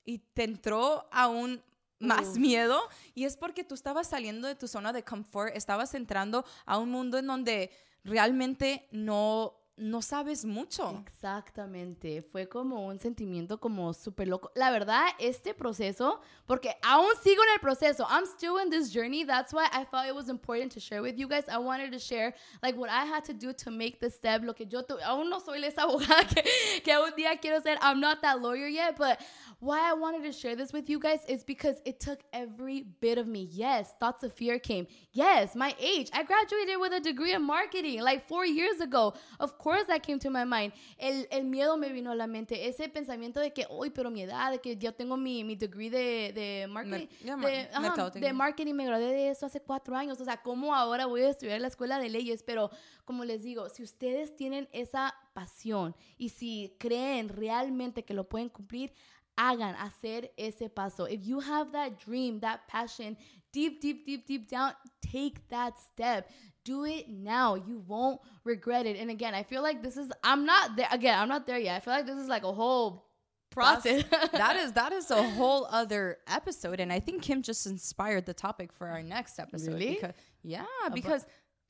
y 0.06 0.20
te 0.20 0.44
entró 0.44 1.08
aún 1.12 1.62
más 2.00 2.38
miedo 2.38 2.80
y 3.16 3.24
es 3.24 3.38
porque 3.38 3.64
tú 3.64 3.76
estabas 3.76 4.08
saliendo 4.08 4.48
de 4.48 4.56
tu 4.56 4.68
zona 4.68 4.94
de 4.94 5.04
confort, 5.04 5.56
estabas 5.56 5.94
entrando 5.96 6.46
a 6.66 6.78
un 6.78 6.92
mundo 6.92 7.18
en 7.18 7.28
donde 7.28 7.72
realmente 8.04 8.88
no 8.92 9.64
no 9.76 10.02
sabes 10.04 10.46
mucho. 10.46 11.04
Exactamente, 11.08 12.22
fue 12.22 12.48
como 12.48 12.86
un 12.86 13.00
sentimiento 13.00 13.60
como 13.60 13.94
súper 13.94 14.28
loco. 14.28 14.52
La 14.56 14.70
verdad, 14.70 15.08
este 15.18 15.54
proceso, 15.54 16.22
porque 16.46 16.76
aún 16.84 17.10
sigo 17.24 17.42
en 17.44 17.50
el 17.56 17.60
proceso, 17.60 18.06
I'm 18.10 18.26
still 18.26 18.60
in 18.64 18.70
this 18.70 18.94
journey, 18.94 19.26
that's 19.26 19.52
why 19.52 19.66
I 19.72 19.86
felt 19.86 20.08
it 20.08 20.14
was 20.14 20.30
important 20.30 20.72
to 20.74 20.80
share 20.80 21.02
with 21.02 21.18
you 21.18 21.28
guys. 21.28 21.46
I 21.50 21.58
wanted 21.58 21.92
to 21.92 22.00
share 22.00 22.36
like 22.62 22.78
what 22.78 22.92
I 22.92 23.06
had 23.06 23.24
to 23.26 23.34
do 23.34 23.52
to 23.52 23.72
make 23.72 24.00
the 24.00 24.12
step, 24.12 24.44
lo 24.44 24.54
que 24.54 24.66
yo 24.68 24.84
aún 25.06 25.30
no 25.30 25.40
soy 25.40 25.64
esa 25.64 25.82
abogada 25.82 26.28
que, 26.34 26.44
que 26.84 26.98
un 26.98 27.12
día 27.16 27.40
quiero 27.42 27.60
ser, 27.62 27.78
I'm 27.82 28.00
not 28.00 28.22
that 28.22 28.42
lawyer 28.42 28.68
yet, 28.68 28.96
but 28.98 29.20
why 29.64 29.90
I 29.90 29.94
wanted 29.94 30.24
to 30.24 30.32
share 30.34 30.56
this 30.56 30.74
with 30.74 30.90
you 30.90 31.00
guys 31.00 31.20
is 31.28 31.44
because 31.44 31.82
it 31.86 32.00
took 32.00 32.20
every 32.34 32.82
bit 33.00 33.18
of 33.18 33.28
me. 33.28 33.48
Yes, 33.52 33.94
thoughts 34.00 34.24
of 34.24 34.34
fear 34.34 34.60
came. 34.60 34.88
Yes, 35.14 35.56
my 35.56 35.74
age. 35.80 36.10
I 36.14 36.24
graduated 36.24 36.80
with 36.80 36.92
a 36.92 37.00
degree 37.00 37.34
in 37.34 37.42
marketing 37.44 38.02
like 38.02 38.28
four 38.28 38.46
years 38.46 38.82
ago. 38.82 39.14
Of 39.40 39.58
course, 39.58 39.86
that 39.88 40.04
came 40.04 40.20
to 40.20 40.30
my 40.30 40.44
mind. 40.44 40.74
El, 41.00 41.26
el 41.32 41.44
miedo 41.44 41.78
me 41.78 41.94
vino 41.94 42.12
a 42.12 42.16
la 42.16 42.28
mente. 42.28 42.68
Ese 42.68 42.90
pensamiento 42.90 43.40
de 43.40 43.52
que, 43.52 43.66
uy, 43.70 43.90
pero 43.90 44.10
mi 44.10 44.24
edad, 44.24 44.52
de 44.52 44.60
que 44.60 44.76
yo 44.76 44.92
tengo 44.94 45.16
mi, 45.16 45.44
mi 45.44 45.56
degree 45.56 45.90
de, 45.90 46.34
de 46.34 46.68
marketing. 46.68 47.08
Mer 47.24 47.40
de, 47.40 47.70
ajá, 47.74 48.10
de 48.10 48.34
marketing, 48.34 48.74
me 48.74 48.86
gradué 48.86 49.12
de 49.14 49.30
eso 49.30 49.46
hace 49.46 49.62
cuatro 49.62 49.96
años. 49.96 50.20
O 50.20 50.26
sea, 50.26 50.42
¿cómo 50.42 50.76
ahora 50.76 51.06
voy 51.06 51.22
a 51.22 51.30
estudiar 51.30 51.62
la 51.62 51.68
escuela 51.68 52.00
de 52.00 52.10
leyes? 52.10 52.44
Pero, 52.44 52.70
como 53.06 53.24
les 53.24 53.44
digo, 53.44 53.70
si 53.70 53.82
ustedes 53.82 54.36
tienen 54.36 54.68
esa 54.74 55.16
pasión 55.34 55.96
y 56.18 56.30
si 56.30 56.76
creen 56.80 57.30
realmente 57.30 58.04
que 58.04 58.14
lo 58.14 58.28
pueden 58.28 58.50
cumplir, 58.50 58.94
hagan, 59.38 59.76
hacer 59.76 60.30
ese 60.38 60.70
paso. 60.74 61.06
If 61.06 61.26
you 61.26 61.40
have 61.40 61.72
that 61.72 62.00
dream, 62.00 62.40
that 62.40 62.68
passion, 62.68 63.18
deep, 63.52 63.82
deep, 63.82 64.06
deep, 64.06 64.26
deep 64.26 64.50
down, 64.50 64.74
take 65.02 65.48
that 65.50 65.78
step. 65.80 66.30
Do 66.66 66.86
it 66.86 67.10
now. 67.10 67.56
You 67.56 67.84
won't 67.88 68.22
regret 68.44 68.86
it. 68.86 68.98
And 68.98 69.10
again, 69.10 69.34
I 69.34 69.44
feel 69.44 69.62
like 69.62 69.84
this 69.84 69.98
is, 69.98 70.12
I'm 70.24 70.46
not 70.46 70.76
there, 70.76 70.88
again, 70.92 71.18
I'm 71.20 71.30
not 71.30 71.46
there 71.46 71.60
yet. 71.60 71.76
I 71.76 71.80
feel 71.80 71.94
like 71.94 72.06
this 72.06 72.18
is 72.18 72.28
like 72.28 72.44
a 72.44 72.54
whole 72.54 73.06
process. 73.54 74.04
that 74.32 74.56
is 74.56 74.72
that 74.74 74.92
is 74.92 75.12
a 75.12 75.22
whole 75.22 75.68
other 75.70 76.18
episode 76.28 76.80
and 76.80 76.92
i 76.92 77.00
think 77.00 77.22
kim 77.22 77.44
just 77.44 77.68
inspired 77.68 78.26
the 78.26 78.34
topic 78.34 78.74
for 78.74 78.88
our 78.88 79.04
next 79.04 79.38
episode 79.40 79.74
really? 79.74 79.94
because, 79.94 80.14
yeah 80.42 80.66
because 80.94 81.24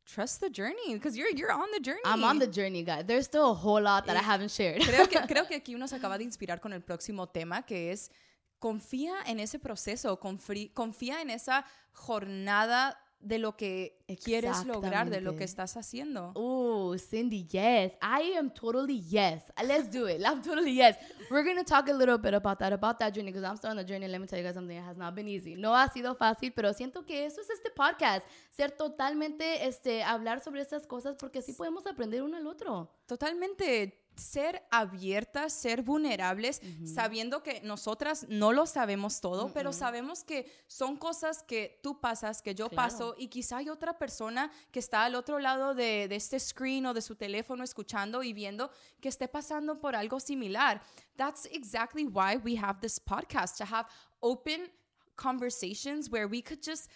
trust 0.06 0.42
the 0.42 0.50
journey 0.50 0.94
because 0.94 1.16
you're 1.18 1.30
you're 1.36 1.52
on 1.52 1.70
the 1.72 1.80
journey. 1.80 2.02
I'm 2.06 2.24
on 2.24 2.40
the 2.40 2.48
journey, 2.48 2.84
guys. 2.84 3.06
There's 3.06 3.26
still 3.26 3.52
a 3.52 3.54
whole 3.54 3.82
lot 3.82 4.06
that 4.06 4.16
I 4.18 4.22
haven't 4.24 4.52
shared. 4.52 4.82
creo 4.82 5.08
que 5.08 5.20
creo 5.28 5.48
que 5.48 5.56
aquí 5.56 5.76
uno 5.76 5.88
se 5.88 5.96
acaba 5.96 6.18
de 6.18 6.24
inspirar 6.26 6.60
con 6.60 6.74
el 6.74 6.82
próximo 6.82 7.28
tema 7.28 7.64
que 7.64 7.92
es 7.92 8.10
confía 8.60 9.14
en 9.26 9.40
ese 9.40 9.60
proceso, 9.60 10.18
confí- 10.20 10.72
confía 10.74 11.22
en 11.22 11.30
esa 11.30 11.66
jornada 11.92 12.98
de 13.24 13.40
lo 13.40 13.56
que 13.56 14.04
quieres 14.24 14.66
lograr, 14.66 15.10
de 15.10 15.22
lo 15.22 15.36
que 15.36 15.44
estás 15.44 15.78
haciendo. 15.78 16.32
Oh, 16.36 16.96
Cindy, 16.98 17.48
yes. 17.50 17.94
I 18.02 18.34
am 18.38 18.50
totally 18.52 19.00
yes. 19.00 19.52
Let's 19.64 19.90
do 19.90 20.08
it. 20.08 20.22
I'm 20.26 20.42
totally 20.42 20.74
yes. 20.74 20.98
We're 21.32 21.44
going 21.44 21.58
to 21.58 21.64
talk 21.64 21.90
a 21.90 21.94
little 21.94 22.18
bit 22.18 22.34
about 22.34 22.60
that, 22.60 22.74
about 22.74 23.00
that 23.00 23.14
journey, 23.14 23.32
because 23.32 23.44
I'm 23.44 23.58
still 23.58 23.72
on 23.72 23.78
the 23.78 23.84
journey. 23.84 24.08
Let 24.08 24.20
me 24.20 24.28
tell 24.28 24.38
you 24.38 24.46
guys 24.46 24.56
something. 24.56 24.78
It 24.78 24.84
has 24.84 24.98
not 24.98 25.16
been 25.16 25.28
easy. 25.28 25.56
No 25.56 25.74
ha 25.74 25.90
sido 25.90 26.16
fácil, 26.16 26.52
pero 26.54 26.74
siento 26.74 27.06
que 27.06 27.26
eso 27.26 27.42
es 27.42 27.50
este 27.50 27.72
podcast. 27.72 28.26
Ser 28.52 28.72
totalmente, 28.72 29.66
este, 29.66 30.04
hablar 30.04 30.42
sobre 30.42 30.62
estas 30.62 30.86
cosas, 30.86 31.16
porque 31.18 31.40
así 31.40 31.54
podemos 31.54 31.88
aprender 31.88 32.22
uno 32.22 32.38
al 32.38 32.46
otro. 32.48 32.90
Totalmente 33.08 34.03
ser 34.16 34.64
abiertas, 34.72 35.54
ser 35.54 35.82
vulnerables, 35.82 36.62
sabiendo 36.86 37.42
que 37.44 37.62
nosotras 37.62 38.26
no 38.30 38.52
lo 38.54 38.66
sabemos 38.66 39.22
todo, 39.22 39.52
pero 39.54 39.74
sabemos 39.74 40.24
que 40.24 40.52
son 40.68 40.98
cosas 40.98 41.44
que 41.44 41.80
tú 41.82 42.00
pasas, 42.00 42.42
que 42.42 42.56
yo 42.56 42.70
Claro. 42.70 42.76
paso 42.90 43.16
y 43.18 43.28
quizá 43.28 43.58
hay 43.58 43.70
otra 43.70 43.98
persona 43.98 44.52
que 44.72 44.80
está 44.80 45.04
al 45.04 45.16
otro 45.16 45.40
lado 45.40 45.74
de, 45.76 46.08
de 46.08 46.16
este 46.16 46.40
screen 46.40 46.86
o 46.86 46.94
de 46.94 47.02
su 47.02 47.16
teléfono 47.16 47.64
escuchando 47.64 48.24
y 48.24 48.34
viendo 48.34 48.72
que 49.02 49.10
esté 49.10 49.28
pasando 49.28 49.80
por 49.80 49.96
algo 49.96 50.20
similar. 50.20 50.82
That's 51.16 51.46
exactly 51.52 52.06
why 52.06 52.38
we 52.44 52.58
have 52.58 52.80
this 52.82 53.00
podcast, 53.00 53.58
to 53.58 53.66
have 53.66 53.88
open 54.20 54.72
conversations 55.16 56.10
where 56.10 56.28
we 56.28 56.42
could 56.42 56.62
just 56.62 56.90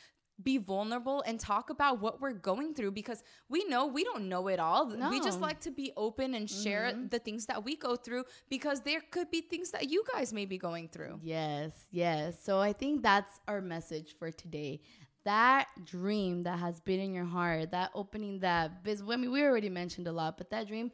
be 0.43 0.58
vulnerable 0.58 1.23
and 1.26 1.39
talk 1.39 1.69
about 1.69 2.00
what 2.00 2.21
we're 2.21 2.34
going 2.34 2.73
through 2.73 2.91
because 2.91 3.23
we 3.50 3.65
know 3.65 3.88
we 3.88 4.04
don't 4.04 4.30
know 4.30 4.47
it 4.47 4.60
all. 4.60 4.88
We 5.10 5.19
just 5.19 5.41
like 5.41 5.60
to 5.62 5.71
be 5.71 5.91
open 5.97 6.36
and 6.36 6.50
share 6.50 6.91
mm-hmm. 6.91 7.08
the 7.08 7.19
things 7.19 7.45
that 7.47 7.63
we 7.63 7.76
go 7.76 7.95
through 7.95 8.26
because 8.50 8.82
there 8.82 9.02
could 9.12 9.32
be 9.32 9.41
things 9.41 9.71
that 9.71 9.89
you 9.89 10.04
guys 10.13 10.34
may 10.34 10.45
be 10.45 10.58
going 10.58 10.89
through. 10.89 11.19
Yes, 11.23 11.71
yes. 11.91 12.43
So 12.43 12.60
I 12.60 12.73
think 12.73 13.02
that's 13.02 13.39
our 13.47 13.62
message 13.62 14.15
for 14.19 14.32
today. 14.32 14.82
That 15.26 15.67
dream 15.84 16.43
that 16.43 16.60
has 16.60 16.80
been 16.80 17.00
in 17.00 17.13
your 17.13 17.26
heart, 17.26 17.71
that 17.71 17.91
opening 17.95 18.39
that 18.39 18.84
business. 18.84 19.10
I 19.12 19.17
mean, 19.17 19.32
we 19.32 19.43
already 19.43 19.69
mentioned 19.69 20.08
a 20.08 20.12
lot, 20.12 20.38
but 20.38 20.50
that 20.52 20.67
dream, 20.67 20.91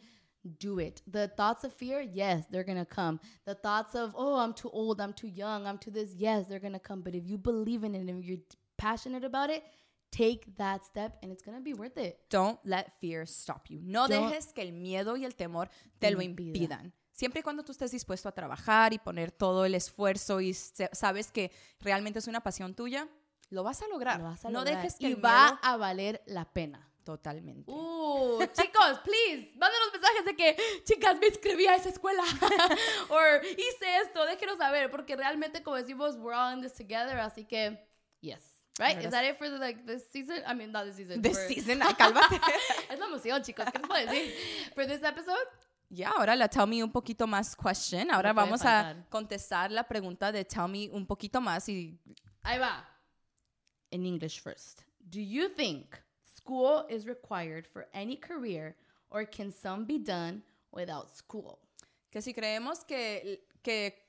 do 0.59 0.79
it. 0.79 1.01
The 1.07 1.27
thoughts 1.29 1.63
of 1.63 1.73
fear, 1.73 2.01
yes, 2.01 2.45
they're 2.49 2.63
gonna 2.63 2.85
come. 2.85 3.19
The 3.45 3.55
thoughts 3.55 3.95
of, 3.95 4.13
oh, 4.17 4.35
I'm 4.35 4.53
too 4.53 4.69
old, 4.69 4.99
I'm 4.99 5.13
too 5.13 5.27
young, 5.27 5.65
I'm 5.67 5.77
too 5.77 5.91
this, 5.91 6.13
yes, 6.15 6.47
they're 6.47 6.59
gonna 6.59 6.79
come. 6.79 7.01
But 7.01 7.15
if 7.15 7.27
you 7.27 7.37
believe 7.37 7.83
in 7.83 7.95
it 7.95 7.99
and 7.99 8.09
if 8.09 8.25
you're 8.25 8.37
passionate 8.83 9.25
about 9.25 9.49
it, 9.49 9.63
take 10.11 10.41
that 10.57 10.83
step 10.83 11.17
and 11.23 11.31
it's 11.31 11.43
gonna 11.43 11.61
be 11.61 11.73
worth 11.73 11.97
it. 11.97 12.19
Don't 12.29 12.59
let 12.63 12.91
fear 12.99 13.25
stop 13.25 13.67
you. 13.69 13.79
No 13.81 14.07
Don't- 14.07 14.29
dejes 14.29 14.53
que 14.53 14.61
el 14.61 14.73
miedo 14.73 15.15
y 15.17 15.25
el 15.25 15.35
temor 15.35 15.69
te 15.99 16.11
lo 16.11 16.21
impida. 16.21 16.47
impidan. 16.57 16.93
Siempre 17.11 17.39
y 17.41 17.43
cuando 17.43 17.63
tú 17.63 17.71
estés 17.71 17.91
dispuesto 17.91 18.27
a 18.27 18.31
trabajar 18.31 18.91
y 18.93 18.97
poner 18.97 19.31
todo 19.31 19.65
el 19.65 19.75
esfuerzo 19.75 20.41
y 20.41 20.53
sabes 20.53 21.31
que 21.31 21.51
realmente 21.79 22.19
es 22.19 22.27
una 22.27 22.41
pasión 22.41 22.73
tuya, 22.73 23.07
lo 23.49 23.61
vas 23.63 23.81
a 23.83 23.87
lograr. 23.87 24.17
Lo 24.19 24.25
vas 24.25 24.43
a 24.45 24.49
no 24.49 24.59
lograr. 24.59 24.77
dejes 24.77 24.95
que 24.97 25.09
y 25.09 25.11
el 25.13 25.23
va 25.23 25.45
miedo 25.45 25.59
a 25.61 25.77
valer 25.77 26.23
la 26.25 26.45
pena. 26.51 26.89
totalmente. 27.03 27.69
Uh, 27.71 28.39
chicos, 28.53 28.99
please, 29.03 29.51
mándenos 29.57 29.91
mensajes 29.91 30.25
de 30.25 30.35
que, 30.35 30.57
chicas, 30.85 31.19
me 31.19 31.27
inscribí 31.27 31.67
a 31.67 31.75
esa 31.75 31.89
escuela. 31.89 32.23
o 33.09 33.19
hice 33.45 33.97
esto, 34.03 34.25
déjenos 34.25 34.57
saber, 34.57 34.89
porque 34.89 35.15
realmente, 35.15 35.61
como 35.61 35.75
decimos, 35.75 36.15
we're 36.17 36.33
all 36.35 36.53
in 36.53 36.61
this 36.61 36.73
together, 36.73 37.19
así 37.19 37.45
que, 37.45 37.77
yes. 38.21 38.62
Right? 38.79 39.05
Is 39.05 39.11
that 39.11 39.23
it 39.25 39.37
for 39.37 39.49
the, 39.49 39.57
like, 39.57 39.85
this 39.85 40.09
season? 40.09 40.41
I 40.47 40.53
mean, 40.55 40.71
not 40.71 40.85
this 40.85 40.95
season. 40.95 41.21
This 41.21 41.37
for- 41.37 41.47
season, 41.47 41.79
cálmate. 41.79 42.39
es 42.89 42.99
la 42.99 43.05
emoción, 43.05 43.43
chicos. 43.43 43.65
¿Qué 43.71 43.79
les 43.79 43.87
puedo 43.87 44.05
decir? 44.07 44.31
For 44.73 44.85
this 44.85 45.03
episode, 45.03 45.47
Ya, 45.89 46.09
ahora 46.09 46.35
la 46.35 46.47
Tell 46.47 46.65
Me 46.65 46.81
un 46.83 46.91
poquito 46.91 47.27
más 47.27 47.55
question. 47.55 48.09
Ahora 48.09 48.33
vamos 48.33 48.65
a 48.65 48.95
contestar 49.11 49.71
la 49.71 49.83
pregunta 49.83 50.31
de 50.31 50.43
Tell 50.43 50.67
Me 50.67 50.89
un 50.91 51.05
poquito 51.05 51.39
más 51.39 51.69
y 51.69 51.99
ahí 52.41 52.57
va. 52.57 52.83
In 53.91 54.03
English 54.07 54.41
first. 54.41 54.81
Do 55.07 55.19
you 55.19 55.49
think 55.49 56.01
school 56.23 56.87
is 56.89 57.05
required 57.05 57.67
for 57.67 57.87
any 57.93 58.15
career 58.15 58.75
or 59.11 59.23
can 59.23 59.51
some 59.51 59.85
be 59.85 59.99
done 59.99 60.41
without 60.71 61.15
school? 61.15 61.59
que 62.13 62.21
si 62.21 62.33
creemos 62.33 62.85
que, 62.85 63.47
que 63.63 64.02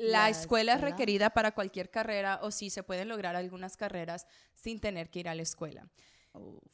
la, 0.00 0.22
La 0.22 0.30
escuela 0.30 0.74
es 0.74 0.80
requerida 0.80 1.30
para 1.30 1.52
cualquier 1.52 1.90
carrera 1.90 2.40
o 2.42 2.50
si 2.50 2.70
se 2.70 2.82
pueden 2.82 3.08
lograr 3.08 3.36
algunas 3.36 3.76
carreras 3.76 4.26
sin 4.54 4.80
tener 4.80 5.10
que 5.10 5.20
ir 5.20 5.28
a 5.28 5.34
la 5.34 5.42
escuela. 5.42 5.88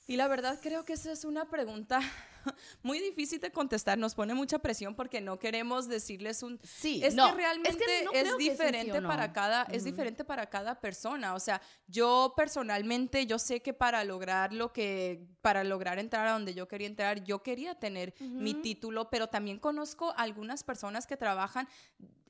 Y 0.06 0.16
la 0.16 0.28
verdad 0.28 0.58
creo 0.62 0.84
que 0.84 0.92
esa 0.92 1.10
es 1.10 1.24
una 1.24 1.48
pregunta 1.48 2.00
muy 2.82 3.00
difícil 3.00 3.40
de 3.40 3.50
contestar, 3.50 3.98
nos 3.98 4.14
pone 4.14 4.34
mucha 4.34 4.58
presión 4.60 4.94
porque 4.94 5.20
no 5.20 5.38
queremos 5.38 5.88
decirles 5.88 6.42
un 6.42 6.60
Sí, 6.62 7.00
es 7.02 7.14
no, 7.14 7.30
que 7.30 7.36
realmente 7.36 7.70
es 7.70 7.76
que 7.76 8.04
no 8.04 8.12
es, 8.12 8.22
creo 8.22 8.22
que 8.22 8.28
es 8.28 8.34
un 8.34 8.40
sí 8.40 8.50
diferente 8.50 9.00
no. 9.00 9.08
para 9.08 9.32
cada 9.32 9.62
es 9.64 9.82
diferente 9.82 10.24
para 10.24 10.46
cada 10.46 10.80
persona, 10.80 11.34
o 11.34 11.40
sea, 11.40 11.60
yo 11.88 12.34
personalmente 12.36 13.26
yo 13.26 13.38
sé 13.38 13.62
que 13.62 13.72
para 13.72 14.04
lograr 14.04 14.52
lo 14.52 14.72
que 14.72 15.26
para 15.40 15.64
lograr 15.64 15.98
entrar 15.98 16.28
a 16.28 16.32
donde 16.32 16.54
yo 16.54 16.68
quería 16.68 16.86
entrar, 16.86 17.24
yo 17.24 17.42
quería 17.42 17.74
tener 17.74 18.14
mi 18.20 18.54
título, 18.54 19.10
pero 19.10 19.28
también 19.28 19.58
conozco 19.58 20.12
algunas 20.16 20.62
personas 20.62 21.06
que 21.06 21.16
trabajan 21.16 21.66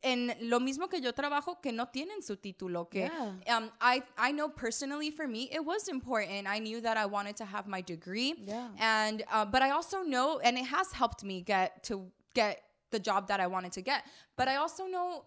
en 0.03 0.35
lo 0.43 0.61
mismo 0.61 0.89
que 0.89 1.01
yo 1.01 1.13
trabajo 1.13 1.61
que 1.63 1.73
no 1.73 1.87
tienen 1.87 2.23
su 2.23 2.37
título, 2.37 2.89
que 2.91 3.01
Yeah. 3.47 3.57
um, 3.57 3.71
I, 3.81 4.03
I 4.19 4.33
know 4.33 4.49
personally 4.49 5.11
for 5.11 5.27
me 5.27 5.49
it 5.53 5.65
was 5.65 5.89
important. 5.89 6.47
I 6.47 6.59
knew 6.59 6.81
that 6.83 6.97
I 6.97 7.07
wanted 7.07 7.37
to 7.39 7.45
have 7.45 7.67
my 7.67 7.81
degree, 7.83 8.35
Yeah. 8.47 8.69
and 8.79 9.25
uh, 9.33 9.45
but 9.45 9.63
I 9.63 9.71
also 9.71 10.03
know, 10.03 10.39
and 10.41 10.57
it 10.59 10.67
has 10.67 10.93
helped 10.93 11.25
me 11.25 11.41
get 11.43 11.83
to 11.85 12.11
get 12.35 12.63
the 12.91 12.99
job 13.01 13.29
that 13.29 13.41
I 13.41 13.47
wanted 13.47 13.73
to 13.73 13.83
get. 13.83 14.05
But 14.37 14.49
I 14.49 14.57
also 14.57 14.87
know 14.87 15.25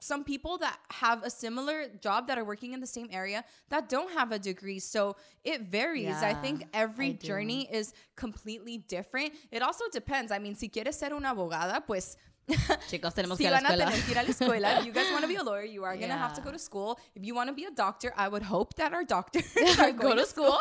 some 0.00 0.22
people 0.22 0.58
that 0.58 0.78
have 0.90 1.22
a 1.22 1.30
similar 1.30 1.86
job 2.02 2.26
that 2.28 2.36
are 2.36 2.44
working 2.44 2.74
in 2.74 2.80
the 2.80 2.86
same 2.86 3.08
area 3.10 3.42
that 3.70 3.88
don't 3.88 4.10
have 4.12 4.32
a 4.32 4.38
degree. 4.38 4.78
So 4.78 5.16
it 5.44 5.62
varies. 5.62 6.22
I 6.22 6.34
think 6.34 6.66
every 6.74 7.10
I 7.10 7.12
journey 7.26 7.66
is 7.72 7.94
completely 8.14 8.78
different. 8.78 9.32
It 9.50 9.62
also 9.62 9.84
depends. 9.90 10.30
I 10.30 10.38
mean, 10.38 10.56
si 10.56 10.68
quieres 10.68 10.94
ser 10.98 11.14
una 11.14 11.30
abogada, 11.34 11.84
pues 11.86 12.16
Chicos, 12.90 13.14
tenemos 13.14 13.38
si 13.38 13.44
que 13.44 13.50
ir 13.50 13.54
a 13.54 13.60
la 13.62 13.68
a 13.68 13.72
escuela. 13.72 13.86
tener 13.90 14.04
que 14.04 14.10
ir 14.12 14.18
a 14.18 14.22
la 14.22 14.28
escuela. 14.28 14.78
If 14.80 14.86
you 14.86 14.92
guys 14.92 15.10
want 15.10 15.22
to 15.22 15.28
be 15.28 15.36
a 15.36 15.42
lawyer, 15.50 15.64
you 15.64 15.82
are 15.84 15.96
going 15.96 16.10
to 16.10 16.16
have 16.16 16.34
to 16.34 16.40
go 16.42 16.50
to 16.52 16.58
school. 16.58 16.98
If 17.14 17.24
you 17.24 17.34
want 17.34 17.48
to 17.48 17.54
be 17.54 17.64
a 17.64 17.70
doctor, 17.70 18.12
I 18.16 18.28
would 18.28 18.42
hope 18.42 18.74
that 18.74 18.92
our 18.92 19.04
doctors 19.04 19.44
are 19.78 19.92
Go 19.92 20.02
going 20.08 20.18
to 20.18 20.26
school. 20.26 20.58